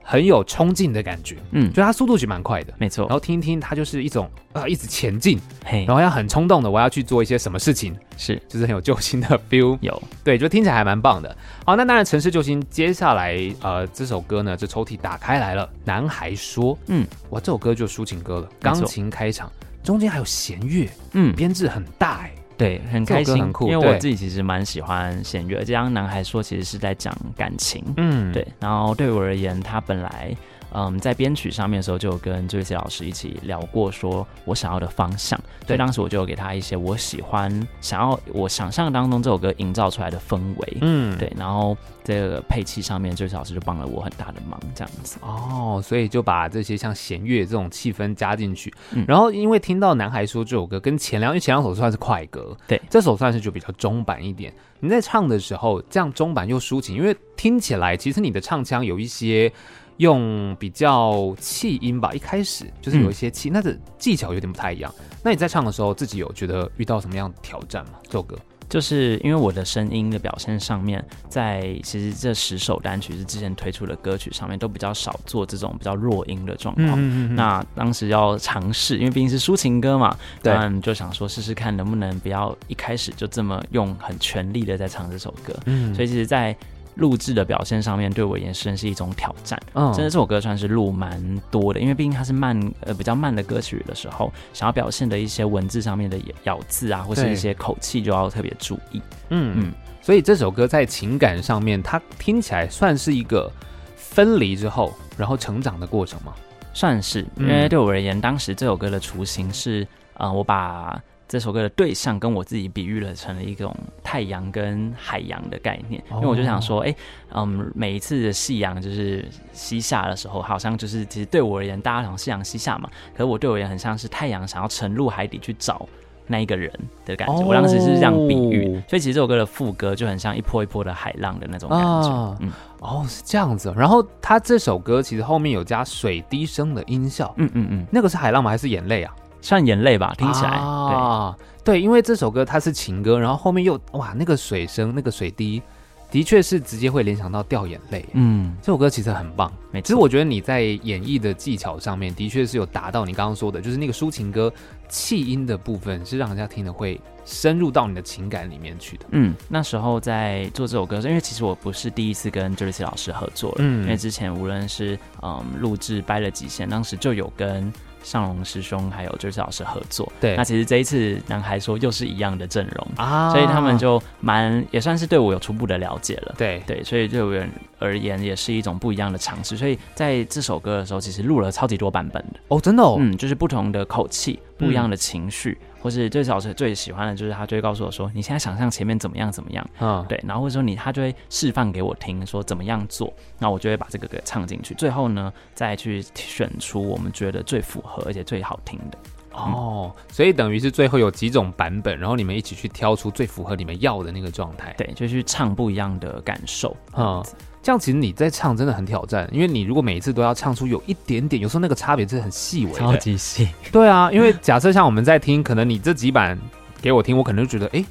[0.08, 3.08] 很有冲劲的感觉，嗯，就它速度其实蛮快的，没错。
[3.08, 11.36] 然后听一听，它就是一种啊、呃，一直前进，嘿，然后要很冲动的，我要去做一些什么事情，是，就是很有救星的 feel，有，对，就听起来还蛮棒的。
[11.66, 19.52] 好，那当然，城市救星接下来呃这首歌呢，这抽屉打开来了，男孩说，嗯，哇，这首歌就抒情歌了，钢琴开场，
[19.84, 22.36] 中间还有弦乐，嗯，编制很大哎、欸。
[22.58, 25.60] 对，很开心，很酷，因为我自己其实蛮喜欢弦乐。
[25.60, 28.48] 这张男孩说，其实是在讲感情，嗯，对。
[28.60, 30.36] 然后对我而言，他本来。
[30.78, 35.40] 嗯，在编曲上面的时候，就有跟 Joyce 老师一起聊过，说我想要的方向。
[35.66, 40.78] 所以当时我就有给他一些我喜欢、想要、我想象当中这首歌营造出来的氛围。
[40.82, 41.32] 嗯，对。
[41.38, 45.18] 然后这个配器上面，Joyce 老师就帮了我很大的忙，这样子。
[45.22, 48.74] 哦，所以就把这些像弦乐这种气氛加进去。
[48.92, 54.54] 嗯，然后因为听到男孩说这首歌跟前两，因为前两首算是快歌，对，这首算是就比较中版一点。
[54.82, 59.50] 你在唱的时候，这样中版又抒情，因为听起来其实你的唱腔有一些。
[59.98, 64.94] 用比较气音吧，一开始就是有一些气，嗯、那的技巧有点不太一样。
[65.24, 67.94] 那你在唱的时候，自己有觉得遇到什么样的挑战吗？
[68.04, 76.88] 这首歌就是因为我的声音的表现上面，在其实这十首单曲是之前推出的歌曲上面都比较少做这种比较弱音的状况。
[76.94, 85.54] 嗯嗯嗯，那当时要尝试，因为毕竟是抒情歌嘛，对，就想说试试看能不能不要一开始就这么用很全力的在唱这首歌。
[85.66, 86.56] 嗯，所以其实，在
[86.96, 103.52] 录制的表现上面对我也是是一种挑战，嗯，真的这首歌算是录蛮多的，因为毕竟它是慢呃比较慢的歌曲的时候，想要表现的一些文字上面的咬字啊，或是一些口气就要特别注意，嗯嗯，所以这首歌在情感上面，它听起来算是一个
[103.96, 106.34] 分离之后然后成长的过程吗？
[106.74, 111.02] 算是，因为对我而言，当时这首歌的雏形是啊、呃，我把。
[111.28, 116.96] 这首歌的对象跟我自己比喻了成了一种太阳跟海洋的概念，因为我就想说，哎，
[117.34, 125.88] 嗯，每一次的夕阳就是西下的时候，好像就是其实对我而言，大家想夕阳西下嘛，可是我对我而言很像是太阳想要沉入海底去找
[126.28, 126.72] 那一个人
[127.06, 127.34] 的感觉。
[127.44, 132.38] 我当时是这样比喻，所以其实这首歌的副歌就很像一波一波的海浪的那种感觉。
[132.42, 133.74] 嗯，哦，是这样子。
[133.76, 137.34] 然后他这首歌其实后面有加水滴声的音效。
[137.38, 138.52] 嗯嗯嗯，那个是海浪吗？
[138.52, 139.16] 还是眼泪啊？
[139.46, 145.62] 像眼泪吧，听起来啊，对，对，因为这首歌它是情歌，然后后面又哇，那个水声，那个水滴，
[146.10, 148.04] 的确是直接会联想到掉眼泪。
[148.14, 149.54] 嗯，这首歌其实很棒。
[149.84, 154.52] 其实我觉得你在演绎的技巧上面，的确是有达到你刚刚说的，就是那个抒情歌
[154.90, 159.06] 气音的部分，是让人家听的会深入到你的情感里面去的。
[159.12, 167.72] 嗯，那时候在做这首歌，因为其实我不是第一次跟 Jesse 老师合作了，嗯，因为之前无论是嗯录制掰了几线，当时就有跟。
[168.06, 176.62] 尚龙师兄还有 Joyce 老师合作，对，那其实这一次男孩说又是一样的阵容啊，所以他们就蛮也算是对我有初步的了解了，对。
[176.68, 177.44] 对，所以对我
[177.80, 182.40] 而言也是一种不一样的尝试，所以在这首歌的时候，其实录了超级多版本的。
[182.50, 185.58] 哦，真的哦，嗯，就是不同的口气，不一样的情绪。
[185.62, 198.98] 嗯或是最早是最喜欢的就是他就会告诉我说，你现在想象前面怎么样怎么样，嗯，对，然后或者说你他就会示范给我听说怎么样做，那我就会把这个给唱进去，最后呢再去选出我们觉得最符合而且最好听的。
[199.34, 207.24] 哦，所以等于是最后有几种版本，然后你们一起去挑出最符合你们要的那个状态，对，就去唱不一样的感受，嗯。
[207.66, 213.50] 这样其实你在唱真的很挑战，因为你如果每一次都要唱出有一点点，有时候那个差别是很细微的，超级细。
[213.72, 216.40] 对啊，因为假设像我们在听，可能你这几版
[216.80, 217.84] 给我听，我可能就觉得，哎，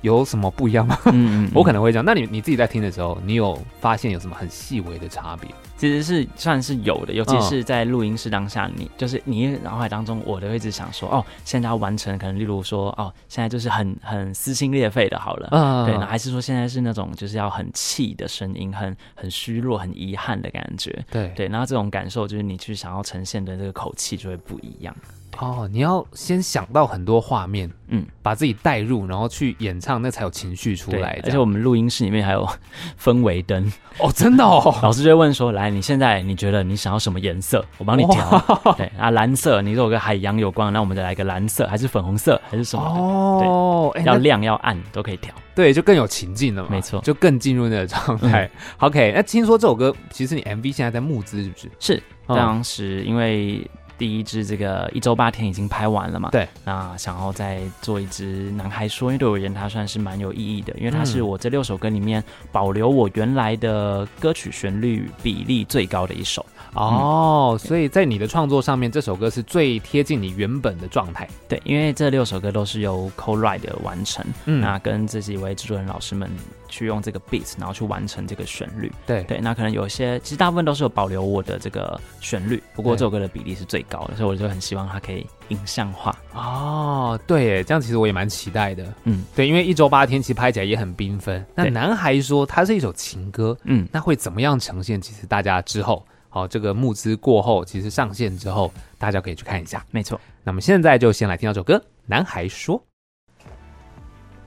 [0.00, 0.96] 有什么不一样吗？
[1.04, 2.02] 嗯，嗯，嗯我可能会这样。
[2.06, 5.50] 那你你自己在听的时候，你有发现有什么很细微的差别？
[5.80, 21.32] 其实是算是有的，尤其是在录音室当下，你就是你脑海当中，我都会一直想说，哦，现在要完成，可能例如说，哦，现在就是很很撕心裂肺的，好了，嗯，对，那还是说现在是那种就是要很气的声音，很很虚弱、很遗憾的感觉，对。
[21.34, 24.94] 对，然后这种感受就是你去想要呈现的这个口气就会不一样。
[25.38, 31.18] 哦，你要先想到很多画面，嗯，把自己带入，然后去演唱，那才有情绪出来。
[31.24, 32.46] 而且我们录音室里面还有
[33.00, 34.74] 氛围灯 哦，真的哦。
[34.82, 37.64] 老师就会问说：“来，你现在你觉得你想要什么颜色？
[37.78, 38.44] 我帮你调。”
[38.76, 42.84] 对啊，蓝色，你说跟海洋有关，那我们再来个蓝色，还是粉红色，还是什么？
[42.84, 45.34] 哦，对，要亮要暗都可以调。
[45.54, 46.68] 对，就更有情境了嘛。
[46.70, 48.50] 没错，就更进入那个状态。
[48.78, 51.70] OK，那听说这首歌其实你 MV 现在在募资是不是？
[51.78, 53.66] 是，当时因为。
[54.00, 56.30] 第一支这个一周八天已经拍完了嘛？
[56.30, 66.44] 对，那想要再做一支男孩说，因为对我而言它算是蛮有意义的，因为它是我这六首歌里面保留我原来的歌曲旋律比例最高的一首。
[66.74, 71.28] 哦，所以在你的创作上面，这首歌是最贴近你原本的状态。
[71.48, 76.30] 对，因为这六首歌都是由 co-write 完成，嗯，那跟这几位制作人老师们。
[76.70, 78.92] 去用这个 beat，然后去完成这个旋律。
[79.04, 86.16] 对对，那可能有些，其实大部分都是有保留我的这个旋律，不过这首歌的比例是最高的，所以我就很希望它可以影像化。
[86.32, 88.84] 哦，对，这样其实我也蛮期待的。
[89.02, 91.44] 嗯，对，因为一周八天其实拍起来也很缤纷。
[91.56, 95.00] 那男孩说它是一首情歌，嗯，那会怎么样呈现？
[95.00, 99.84] 其实大家之后，好，这个募资过后，其实上线之后，大家可以去看一下。
[99.90, 102.78] 没错，那么现在就先来听到这首歌《男孩说》。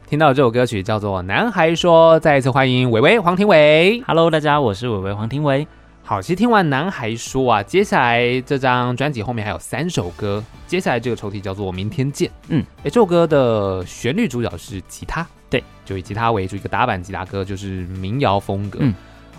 [0.08, 4.02] 听到这首歌曲叫做《男孩说》，再一次欢迎伟伟黄庭伟。
[4.08, 5.68] Hello，大家，我是伟伟黄庭伟。
[6.04, 12.30] 好，其实听完《男孩说》啊，接下来这张专辑后面还有三首歌，接下来这个抽屉叫做《明天见》。
[12.48, 18.80] 嗯，哎，这首歌的旋律主角是吉他，对，就以吉他为主，一个打板吉他歌，就是民谣风格。
[18.82, 18.94] 嗯。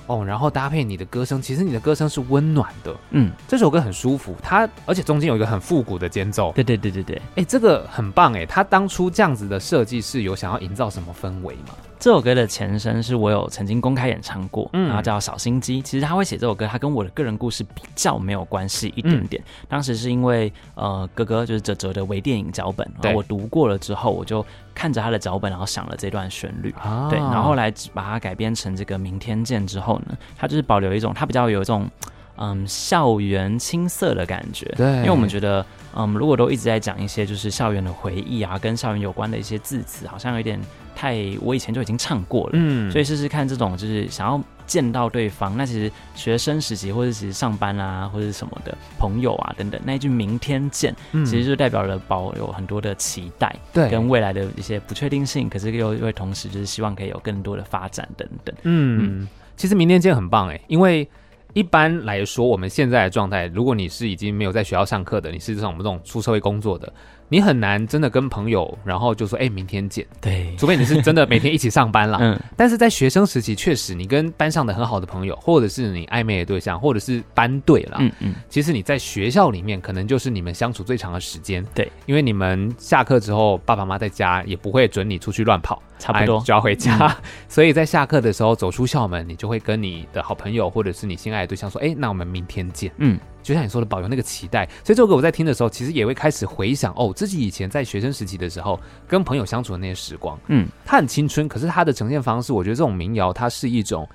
[0.07, 11.75] 哦，然后搭配你的歌声，其实你的歌声是温暖的，嗯，这首歌很舒服，它而且中间有一个很复古的间奏，对对对对对，哎，这个很棒哎，他当初这样子的设计是有想要营造什么氛围吗？
[11.99, 15.81] 这首歌的前身是我有曾经公开演唱过，嗯，然后叫小心机。
[15.81, 19.43] 其实他会写这首歌，他跟我的个人故事比较没有关系一点点。
[19.43, 31.89] 嗯、当时是因为呃，哥哥就是哲哲的微电影脚本，然后我读过了之后，我就看着他的脚本，然后想了这段旋律，啊、对，然后后来把它改编成这个明天见之后呢，他就是保留一种，他比较有一种
[32.37, 40.61] 嗯校园青涩的感觉，对，因为我们觉得嗯，如果都一直在讲一些就是校园的回忆啊，跟校园有关的一些字词，好像有点。
[40.97, 61.07] 太，我以前就已经唱过了，嗯，所以试试看这种就是想要见到对方，那其实学生时期或者其实上班啊或者什么的朋友啊等等，那一句明天见，嗯，其实就代表了保有很多的期待，对，跟未来的一些不确定性，可是又又会同时就是希望可以有更多的发展等等，嗯，嗯，其实明天见很棒哎，因为
[61.55, 66.93] 一般来说我们现在的状态，如果你是已经没有在学校上课的，你是像我们这种出社会工作的。
[67.29, 70.07] 你很难真的跟朋友，然后就说，哎、欸，明天见。
[70.21, 72.19] 对，除非你是真的每天一起上班了。
[72.23, 77.97] 嗯，但是在学生时期，确实你跟班上的很好的朋友，或者是你暧昧的对象，或者是班队了。
[78.01, 81.65] 嗯嗯，其实你在学校里面，可能就是你们相处最长的时间。
[81.75, 85.83] 对，因为你们下课之后，爸爸妈妈在家也不会准你出去乱跑。
[85.97, 87.11] 差不多就要回家，嗯、
[87.49, 94.67] 所以在下课的时候走出校门，你就会跟你的好朋友或者是你心爱的对象说：“哎，那我们明天见。”嗯，就像你说的，保留那个期待。
[94.83, 100.37] 所以这首歌我在听的时候，其实也会开始回想哦，自己以前在学生时期的时候跟朋友相处的那些时光。
[100.49, 104.09] 嗯，它很青春，可是它的呈现方式，我觉得这种民谣它是一种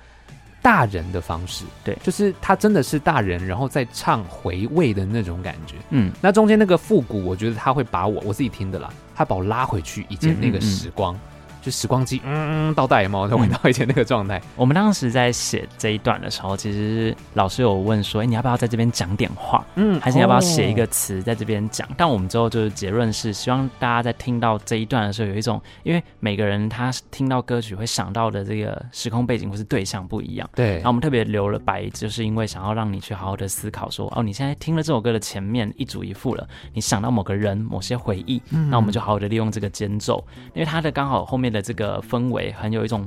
[0.60, 1.64] 大人的方式。
[1.84, 5.76] 对，就是它真的是大人，然后再唱回味的那种感觉。
[5.90, 11.14] 嗯，那中间那个复古，我觉得他会把我我自己听的啦，他把我拉回去以前那个时光。
[11.14, 11.20] 嗯嗯嗯
[11.60, 14.38] 就时光机，嗯，倒带有没有再回到以前那个状态？
[14.38, 14.42] 嗯。
[14.56, 19.64] 我们当时在写这一段的时候，其实老师有问说：“哎，你要不要在这边讲点话？
[19.74, 30.48] 嗯，还是你要不要写一个词在这边讲？”哦，但我们之后就是结论是，希望大家在听到这一段的时候，有一种，因为每个人他听到歌曲会想到的这个时空背景或是对象不一样。
[30.54, 30.74] 对。
[30.76, 43.04] 然后我们特别留了白，就是因为想要让你去好好的思考说：“哦，你现在听了这首歌的前面一主一副了，你想到某个人、某些回忆，嗯，那我们就好好的利用这个间奏，因为它的刚好后面的这个氛。”围很有一种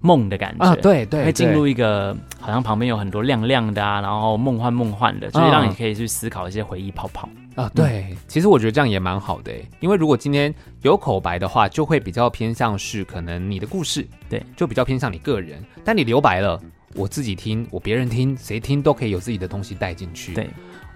[0.00, 7.70] 梦的感觉啊，对对，会进入一个好像旁边有很多亮亮的啊，然后梦幻梦幻的，所以让你可以去思考一些回忆泡泡啊。
[7.74, 15.62] 对，嗯、其实我觉得这样也蛮好的，因为如果今天有口白的话，就会比较偏向是可能你的故事，对，就比较偏向你个人。
[15.84, 16.58] 但你留白了，
[16.94, 20.32] 我自己听，我别人听，谁听都可以有自己的东西带进去。
[20.32, 20.48] 对。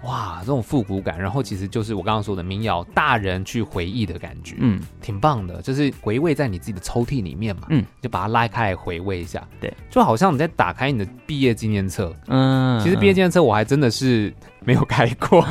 [0.03, 14.33] 哇，这种复古感，然后其实就是我刚刚说的民谣大人去回忆的感觉，嗯，挺棒的，就是回味在你自己的抽屉里面嘛，嗯，就把它拉开来回味一下，对，就好像你在打开你的毕业纪念册，嗯，其实毕业纪念册我还真的是
[14.63, 15.45] 没有开过。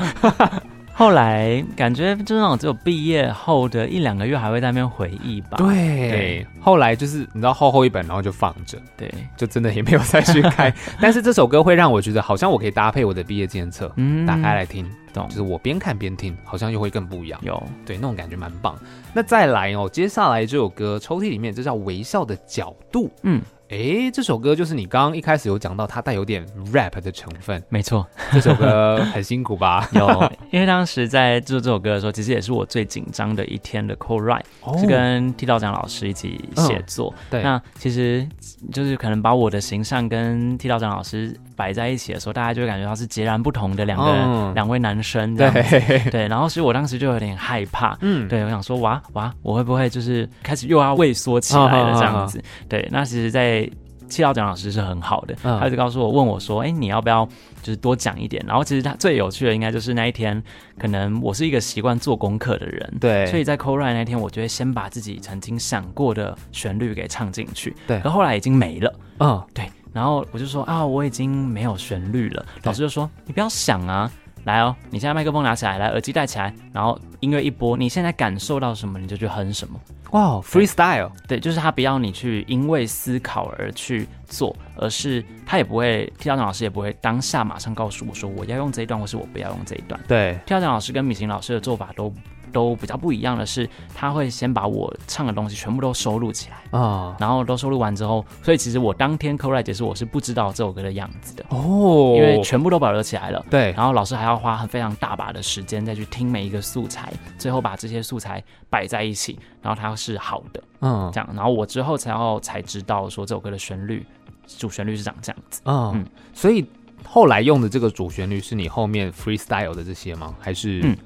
[0.98, 5.58] 后来感觉就是那种只有毕业后的一两个月还会在那边回忆吧。
[5.58, 5.66] 对，
[6.10, 10.72] 对，后来就是你知道厚厚一本，然后就放着，对，就真的也没有再去开。
[10.98, 15.28] 但是这首歌会让我觉得好像我可以搭配我的毕业纪念册，嗯，打开来听，懂？
[15.28, 17.38] 就是我边看边听，好像又会更不一样。
[17.42, 18.74] 有，对，那种感觉蛮棒。
[19.12, 23.42] 那再来哦，接下来这首歌抽屉里面这叫微笑的角度，嗯。
[23.68, 27.60] 哎，这首歌就是你刚刚一开始有讲到，它带有点 rap 的成分。
[27.68, 29.88] 没错，这首歌很辛苦吧？
[29.92, 37.12] 有，因为当时在制作这首歌的时候，其实也是我最紧张的一天的 co-write，哦，是跟剃刀奖老师一起写作。
[37.16, 38.26] 嗯、对，那其实
[38.72, 45.62] 就是可能把我的形象跟剃刀奖老师摆在一起的时候，大家就会感觉到是截然不同的两个两位男生这样子。
[45.62, 47.96] 对对，然后所以我当时就有点害怕。
[48.02, 52.38] 嗯，对，我想说，哇哇，我会不会就是开始又要畏缩起来了这样子？
[52.38, 53.68] 哦、对，那其实，在
[54.08, 57.26] 七道讲老师是很好的，嗯、他就告诉我，问我说：“哎、欸，你要不要
[57.60, 60.40] 就是多讲一点？”然后其实他最有趣的应该就是那一天，
[60.78, 74.12] 可能我是一个习惯做功课的人，对，所以在 co-write 那天，我就会先把自己曾经想过的旋律给唱进去，对，可后来已经没了，嗯，对，然后我就说啊，我已经没有旋律了，老师就说你不要想啊。
[74.44, 79.80] 来哦，你现在麦克风拿起来，来耳机戴起来，然后音乐一播，你现在感受到什么，你就去哼什么。
[80.12, 90.00] 哇、wow，freestyle，对，就是他不要你去因为思考而去做，而是他也不会，跳跳老师也不会当下马上告诉我说我要用这一段，或是我不要用这一段。
[90.06, 92.14] 对，跳跳老师跟米行老师的做法都。
[92.56, 96.56] 都比较不一样的是，他会先把我唱的东西全部都收录起来。
[96.70, 101.44] 啊，哦、然后都收录完之后，所以其实我当天 co-write 结束，我是不知道这首歌的样子的。
[101.50, 103.44] 哦，因为全部都保留起来了。
[103.50, 114.06] 对，然后老师还要花很非常大把的时间再去听每一个素材，最后把这些素材摆在一起，然后它是好的，嗯，这样，然后我之后才要才知道说这首歌的旋律
[114.46, 116.64] 主旋律是长这样子，哦、嗯，所以
[117.04, 120.34] 后来用的这个主旋律是你后面 freestyle 的这些吗？
[120.40, 120.96] 还是嗯？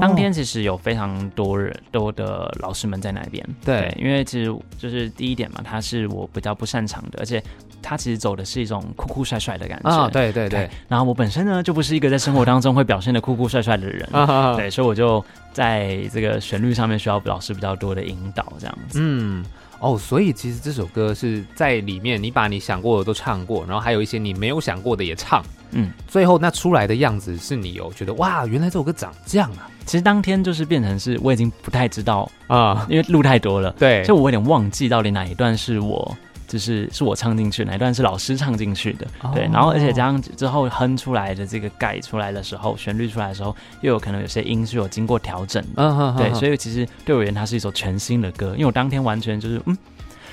[0.00, 7.42] 当天其实有非常多人多的老师们在那边，对，因为其实就是第一点嘛，他是我比较不擅长的，而且
[7.82, 10.70] 他其实走的是一种酷酷帅帅的感觉，啊，对对对，对。
[10.88, 14.08] 然后我本身呢就不是一个在生活当中会表现的酷酷帅帅的人，
[14.56, 19.44] 对，所以我就在这个旋律上面需要老师比较多的引导，这样子，嗯。
[19.80, 29.68] 哦，所以其实这首歌是在里面，你把你想过的都唱过，然后还有一些你没有想过的也唱，嗯，最后那出来的样子是你有觉得哇，原来这首歌长这样啊！
[29.86, 36.16] 其实当天就是变成是我已经不太知道啊，因为录太多了，对，就我有点忘记到底哪一段是我。
[36.50, 49.78] 就是是我唱进去，哪一段是老师唱进去的，哦、对，然后而且加上之后哼出来的这个盖出来的时候，旋律出来的时候，又有可能有些音是有经过调整的，对，所以其实对我而言，它是一首全新的歌，因为我当天完全就是，嗯，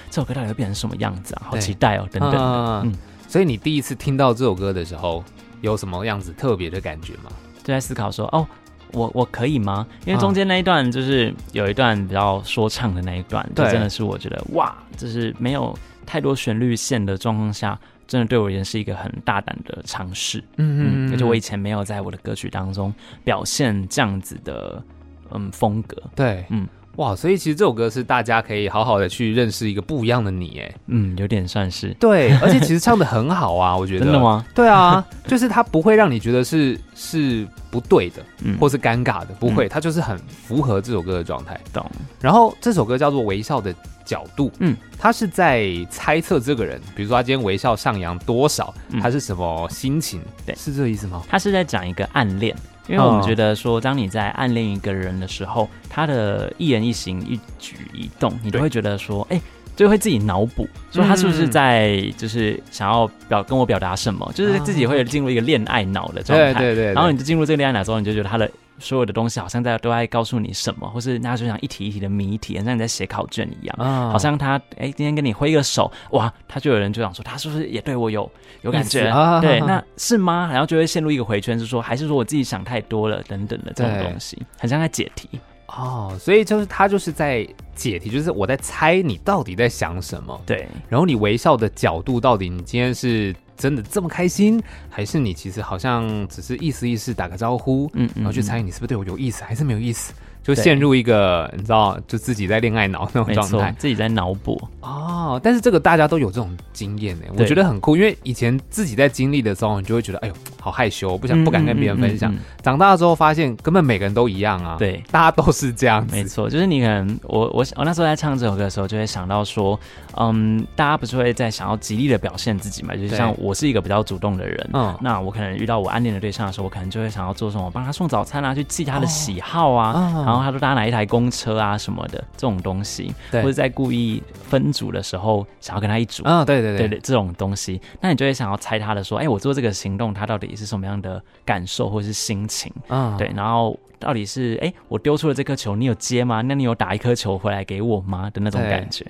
[0.10, 1.52] 这首歌到底会变成什么样子啊？
[1.52, 2.96] 好期待哦，等等，嗯，嗯，
[3.28, 5.24] 所以你第一次听到这首歌的时候，
[5.62, 7.30] 有什么样子特别的感觉吗？
[7.64, 8.44] 就在思考说，哦，
[8.92, 9.86] 我我可以吗？
[10.04, 15.78] 因为中间那一段就是有一段比较说唱的那一段，就真的是我觉得哇，就是没有。
[16.08, 20.44] 太多旋律线的状况下，真的对我而言是一个很大胆的尝试。
[20.56, 22.92] 嗯嗯，而且我以前没有在我的歌曲当中
[23.24, 24.82] 表现这样子的
[25.30, 26.02] 嗯风格。
[26.16, 26.68] 对，嗯。
[26.98, 34.06] 哇，所以其实这首歌是大家可以好好的去认识一个不一样的你，哎，嗯，有点算是对， 而且其实唱的很好啊，我觉得。
[34.06, 34.46] 真的吗？
[34.56, 41.60] 对啊，就是它不会让你觉得是是不对的，嗯，或是尴尬的，不会，它就是很符合这首歌的状态。
[41.72, 41.86] 懂。
[42.20, 43.74] 然后这首歌叫做《微笑的
[44.04, 50.20] 角度》，嗯，他是在猜测这个人，比如说他今天微笑上扬多少，他是什么心情？
[50.48, 51.22] 对，是这个意思吗？
[51.30, 52.56] 他是在讲一个暗恋。
[52.88, 59.42] 因为我们觉得说，当你在暗恋一个人的时候，他的一言一行、一举一动，你都会觉得说，哎，
[59.78, 66.54] 就会自己脑补，说他是不是在就是想要表跟我表达什么，就是自己会进入一个恋爱脑的状态。
[66.54, 66.94] 对对对。
[66.94, 68.52] 然后你就进入这个恋爱脑之后，你就觉得他的。
[68.80, 73.76] 所有的东西好像在都在告诉你什么，或是大家就像一题一题的谜题，像你在写考卷一样。
[73.80, 79.08] 哦、好像他哎、欸，今天跟你挥个手，哇，他就有人就想说，他是不是也对我有有感觉？
[79.08, 80.48] 啊、对，那是吗？
[80.52, 85.28] 然后就会陷入一个回圈，是说还是说我自己想太多了等等的这种东西，很像在解题。
[85.68, 90.42] 哦，所以就是他就是在解题，就是我在猜你到底在想什么。
[90.46, 93.36] 对，然后你微笑的角度到底，你今天是。
[93.58, 100.14] 真的这么开心，还是你其实好像只是意思意思打个招呼，嗯，嗯，然后去猜你是不是对我有意思，还是没有意思？
[100.48, 105.38] 就陷入一个你知道，就自己在恋爱脑那种状态，自己在脑补哦。
[105.44, 112.34] 但是这个大家都有这种经验呢，我觉得很酷，因为以前自己在经历的时候，你就会觉得哎呦好害羞，不想不敢跟别人分享。
[112.64, 116.16] 长大了之后发现根本每个人都一样啊，对，大家都是这样子。
[116.16, 119.78] 没错，就是你可能我我我那时候在唱这首歌的时候，就会想到说，
[120.20, 122.96] 嗯，大家不是会在想要极力的表现自己嘛？
[122.96, 129.94] 就是像我是一个比较主动的人，嗯，那我可能遇到我暗恋的对象的时候，我可能就会想要做什么，帮他送早餐啊，去记他的喜好啊，
[130.26, 142.72] 然后他说搭哪一台公车啊什么的这种东西，或者在故意分组的时候想要跟他一组，啊，对对对对这种东西，那你就会想要猜他的说，哎，我做这个行动，他到底是什么样的感受或是心情？
[142.90, 146.42] 嗯，对，然后到底是哎，我丢出了这颗球，你有接吗？
[146.42, 148.30] 那你有打一颗球回来给我吗？
[148.32, 149.06] 的那种感觉。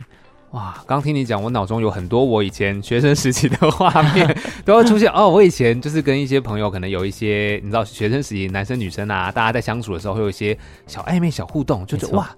[0.52, 5.28] 哇，刚听你讲，我脑中有很多我以前学生时期的画面都会出现哦。
[5.28, 12.34] 我以前就是跟一些朋友，可能有一些你知道，学生时期男生女生啊，大家在相处的时候会有一些小暧昧、小互动，就觉得哇，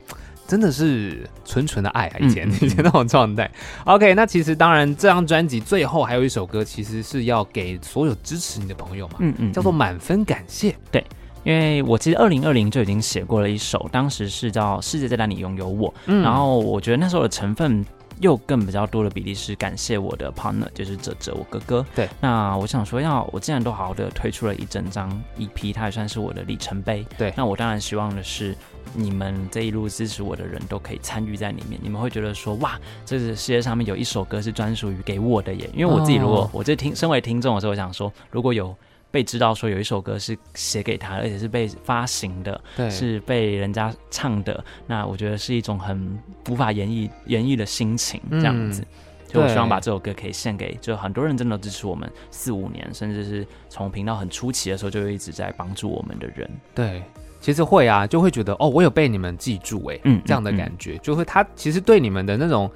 [0.48, 2.18] 真的是纯纯的爱啊！
[2.20, 3.50] 以前、嗯、以前那种状态。
[3.86, 10.76] OK，那其实当然，这张专辑最后还有一首歌，其实是要给所有支持你的朋友嘛，嗯嗯，叫做满分感谢。
[10.92, 11.06] 对，
[11.44, 17.86] 因为我其实二零二零就已经写过了一首，当时是叫《世界在哪里拥有我》，嗯，然后我觉得那时候的成分。
[18.20, 21.86] 又更比较多的比例是感谢我的 partner，就是哲哲我哥哥。
[21.96, 27.06] 对，那我想说，要我既然都好好的推出了一整张 EP，它也算是我的里程碑。
[27.18, 28.56] 对，那我当然希望的是，
[28.94, 31.80] 你们这一路支持我的人都可以参与在里面。
[31.82, 35.70] 你们会觉得说，哇，这是世界上面有一首歌是专属于给我的耶。
[35.74, 38.76] 因为我自己如果、哦、我这听身为听众的时候，我想说，如果有。
[39.12, 57.02] 被知道说有一首歌是写给他，而且是被发行的，对，是被人家唱的，那我觉得是一种很无法言喻言喻的心情，这样子，嗯、就我希望把这首歌可以献给，就很多人真的支持我们四五年，甚至是从频道很初期的时候就一直在帮助我们的人，对，
[57.42, 62.70] 其实会啊，就会觉得哦，我有被你们记住，哎，嗯，这样的感觉，嗯嗯、就会他其实对你们的那种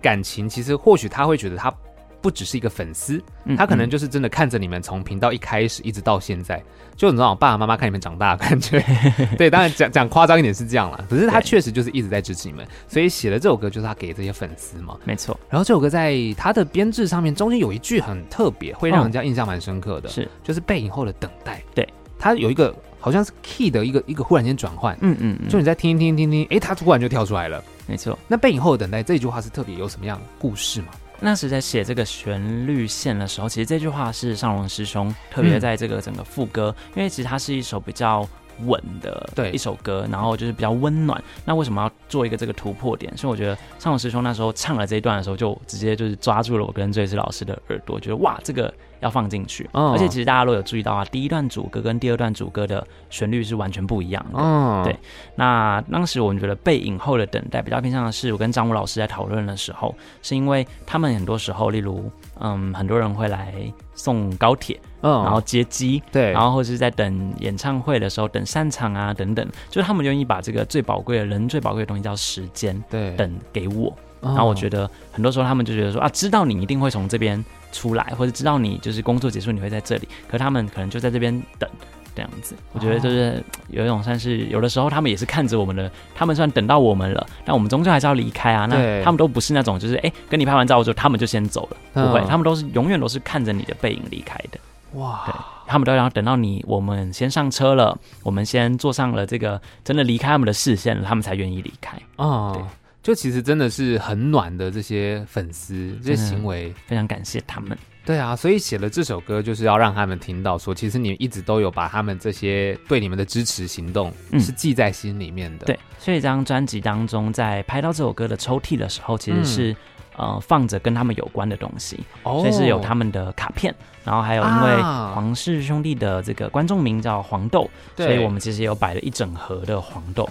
[0.00, 1.74] 感情，其实或许他会觉得他。
[2.22, 3.20] 不只是一个粉丝，
[3.56, 6.62] 他可能就是真的看着你们从频道一开始一直到现在，
[6.96, 8.82] 就你知道，爸爸妈妈看你们长大的感觉。
[9.36, 14.96] 对，当然讲讲夸张一点是这样啦，可是他确实就是一直在支持你们，所以写了这首歌就是他给这些粉丝嘛。
[15.04, 15.38] 没错。
[15.50, 21.60] 然后这首歌在他的编制上面，中间有一句很特别，会让人家印象蛮深刻的，是就是背影后的等待。
[21.74, 21.86] 对，
[22.18, 27.62] 他有一个好像是 key 的一个一个忽然间转换，嗯嗯，就你在听听听听，哎，他突然就跳出来了。
[27.88, 28.16] 没错。
[28.28, 30.88] 那背影后的等待这句话是特别有什么样的故事吗？
[31.22, 38.28] 那时在写这个旋律线的时候，其实这句话是尚龙师兄特别在这个整个副歌，嗯、因为其实它是一首比较
[38.64, 41.22] 稳的对一首歌，然后就是比较温暖。
[41.44, 43.16] 那为什么要做一个这个突破点？
[43.16, 48.72] 所以我觉得尚龙师兄那时候唱了这一段的时候，就直接就是抓住了我跟这次老师的耳朵，觉得哇，这个。
[49.02, 54.84] 要放进去，而且其实大家如果有注意到啊，第一段主歌跟第二段主歌的旋律是完全不一样的。
[54.84, 54.96] 对，
[55.34, 63.52] 那当时我们觉得背影后的等待比较偏向的是，我跟张武老师在讨论的时候，是因为他们很多时候，例如，嗯，很多人会来
[63.94, 73.92] 送高铁，嗯，然后接机，对，然后或是在等演唱会的时候等散场啊等等，就是他们愿意把这个最宝贵的人最宝贵的东西叫时间，对，等给我。
[74.20, 81.68] 然后我觉得很多时候他们就觉得说啊，知道你一定会从这边出来，或者知道你就是工作结束你会在这里，可他们可能就在这边等
[82.14, 82.54] 这样子。
[82.72, 88.66] 我觉得就是有一种算是有的时候他们也是看着我们的，他们虽然等到我们了，但我们终究还是要离开啊。
[88.66, 94.60] 那他们都不是那种就是哎跟你拍完照之后他们就先走了，不会，他们都是永远都是看着你的背影离开的。
[94.98, 95.34] 哇，对，
[95.66, 101.96] 他们都要等到你我们先上车了，我们先坐上了这个真的离开他们的视线了，他们才愿意离开。
[102.16, 102.62] 哦，对。
[103.02, 107.76] 就其实真的是很暖的这些粉丝，这些行为非常感谢他们。
[108.04, 115.66] 对啊，所以写了这首歌就是要让他们听到，说其实你们一直都有把他们这些对你们的支持行动是记在心里面的。
[115.66, 119.70] 对，所以这张专辑当中，在拍到这首歌的抽屉的时候，其实是、
[120.18, 123.72] 嗯、呃放着跟他们有关的东西，哦、所以是有他们的卡片，
[124.04, 130.28] 然后还有因为黄氏兄弟的这个观众名叫黄豆，对所以我们其实有摆了一整盒的黄豆。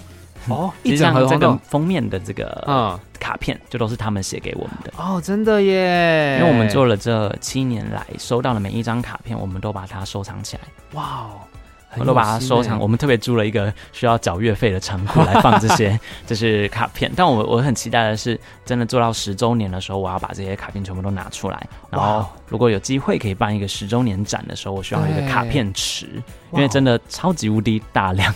[0.48, 6.38] 哦， 一张这个封面的这个嗯卡片，就都是他们写给我们的哦，真的耶！
[6.40, 10.64] 因为我们做了这七年来收到的每一张卡片，我们都把它收藏起来。
[10.94, 11.30] 哇哦，
[11.98, 12.80] 我都把它收藏。
[12.80, 17.12] 我们特别租了一个需要缴月费的仓库来放这些， 就是卡片。
[17.16, 21.68] 但我我很期待的是，真的做到十周年的时候，我要把这些卡片全部都拿出来。
[21.92, 26.08] 然后，如果有机会可以办一个十周年展的时候，我需要一个卡片池，
[26.54, 28.34] 因为真的超级无敌大量，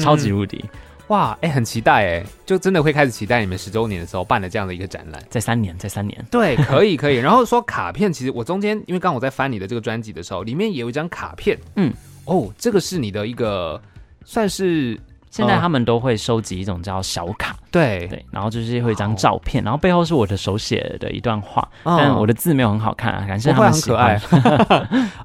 [0.00, 0.64] 超级无敌。
[1.10, 7.16] 哇，哎、欸，很期待哎，就真的会开始期待你们十周年的时候办的这样的一个展览，在三年，在三年，对，可以可以。
[7.16, 11.92] 然后说卡片，其实我中间因为刚刚我在翻你的这个专辑的时候，里面也有一张卡片，嗯，
[12.26, 13.80] 哦，这个是你的一个
[14.24, 14.96] 算是
[15.32, 18.06] 现在他们都会收集一种叫小卡，对。
[18.06, 24.16] 对，然后就是会一张照片，然后背后是我的手写的一段话，但我的字没有很好看啊，感谢他们喜欢。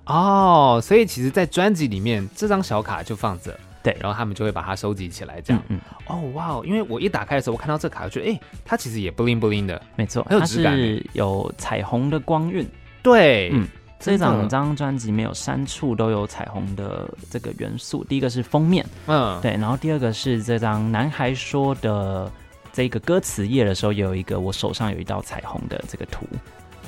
[0.08, 3.56] 哦，所以其实，在专辑里面，这张小卡就放着，
[3.86, 5.62] 对，然后他们就会把它收集起来，这样。
[5.70, 12.68] 嗯，哦，哇哦，因为我一打开的时候，我看到这卡，我觉得，哎，它其实也 bling bling 的，没错，很有质感，是有彩虹的光晕，
[13.04, 13.68] 对，嗯。
[13.98, 18.04] 这两张专辑没有三处都有彩虹的这个元素。
[18.04, 22.32] 第一个是封面，嗯，对，然后第二个是这张男孩说的
[22.72, 26.28] 这个歌词页的时候，也有一个我手上有一道彩虹的这个图，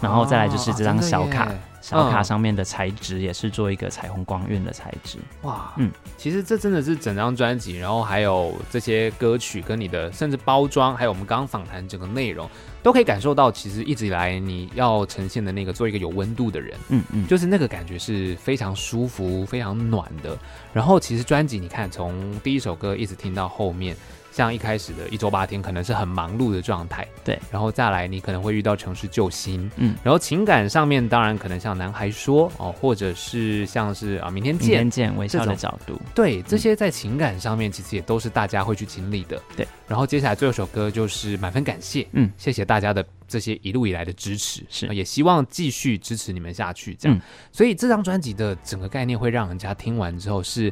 [0.01, 1.51] 然后再来就是这张小卡。
[1.79, 12.49] 小卡上面的材质也是做一个彩虹光晕的材质，哇，嗯，其实这真的是整张专辑，然后还有这些歌曲跟你的甚至包装，还有我们刚刚访谈整个内容，
[12.83, 20.37] 都可以感受到，其实一直以来你要呈现的那个做一个有温度的人，嗯嗯，就是那个感觉是非常舒服、非常暖的。
[20.73, 23.95] 然后其实专辑你看，从第一首歌一直听到后面。
[24.37, 39.67] 像一开始的一周八天，可能是很忙碌的状态，对，然后再来，你可能会遇到城市救星，嗯，然后情感上面，当然可能像男孩说哦，或者是像是啊，明天见，明天见，微笑的角度，对，这些在情感上面其实也都是大家会去经历的，对。
[39.87, 47.19] 然后接下来最后一首歌就是满分感谢，嗯，谢谢大家的这些一路以来的支持，是，也希望继续支持你们下去，这样。
[47.51, 50.71] 所以这张专辑的整个概念会让人家听完之后是。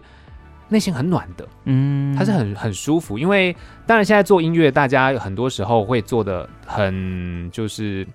[0.68, 3.55] 内心很暖的，嗯，它是很很舒服，因为
[3.86, 8.05] 当然现在做音乐，大家很多时候会做的很就是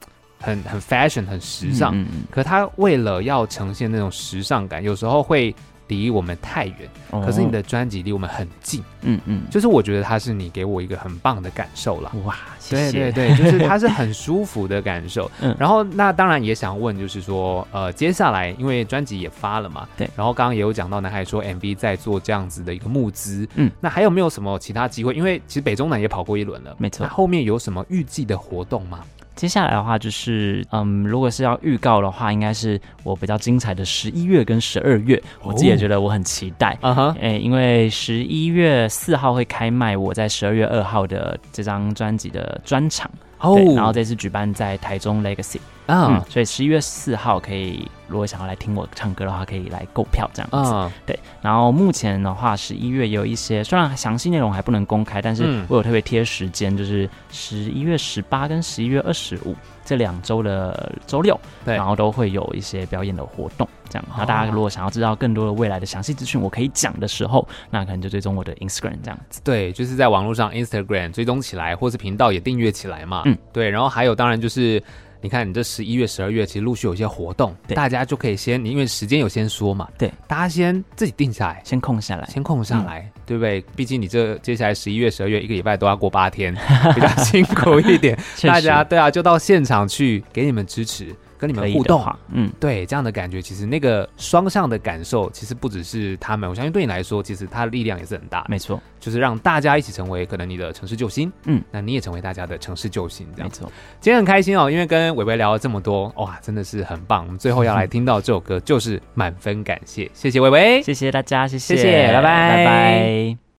[0.41, 5.55] 很很 fashion 很时尚，嗯嗯，可他为了要呈现那种时尚感，有时候会。
[5.97, 25.15] 离我们太远，可是你的专辑离我们很近，嗯嗯，就是我觉得它是你给我一个很棒的感受了，哇，谢谢，对对对， 就是它是很舒服的感受，嗯，然后那当然也想问，就是说，呃，接下来因为专辑也发了嘛，对，然后刚刚也有讲到，男孩说 MV 在做这样子的一个募资，嗯，那还有没有什么其他机会？
[25.15, 29.01] 因为其实北中南也跑过一轮了，没错，那后面有什么预计的活动吗？
[29.41, 43.11] 接下来的话就是，嗯，如果是要预告的话，应该是我比较精彩的十一月跟十二月，我自己也觉得我很期待，啊哈，哎，因为十一月四号会开卖我在十二月二号的这张专辑的专场。
[43.39, 45.57] 哦，对，然后这次举办在台中 Legacy
[45.91, 50.73] 啊，嗯，所以十一月四号可以，如果想要来听我唱歌的话，可以来购票这样子。
[50.73, 59.57] 嗯，对，然后目前的话，十一月也有一些，虽然详细内容还不能公开，但是我有特别贴时间，就是十一月十八跟十一月二十五。
[59.83, 64.05] 这两周的周六，对，然后都会有一些表演的活动，这样。
[64.17, 69.41] 那大家如果想要知道更多的未来的详细资讯，我可以讲的时候，那可能就追踪我的 Instagram 这样子。
[69.43, 73.23] 对，就是在网络上 Instagram 追踪起来，或是频道也订阅起来嘛。
[73.25, 73.69] 嗯，对。
[73.69, 74.81] 然后还有，当然就是。
[75.23, 83.61] 你看，你这十一月、十二月，其实陆续有一些活动，对大家就可以先，你因为时间有先说嘛，对，大家先自己定下来，先空下来，先空下来，嗯、对不对？
[83.77, 86.55] 毕竟你这接下来十一月、十二月一个礼拜都要过八天，
[86.95, 91.15] 比较辛苦一点， 实大家对啊，就到现场去给你们支持。
[91.41, 98.45] 跟你们互动，嗯，对，这样的感觉，其实那个双向的感受，其实不只是他们，我相信对你来说，其实它的力量也是很大。
[98.47, 103.49] 没错，就是让大家一起成为可能你的城市救星，嗯，那你也成为大家的城市救星，这样。
[103.49, 107.25] 没错，今天很开心哦，因为跟伟伟聊了这么多，哇，真的是很棒。
[107.25, 113.50] 我们最后要来听到这首歌，就是满分感谢，谢谢伟伟，谢谢大家，谢谢，谢谢，拜拜，拜拜。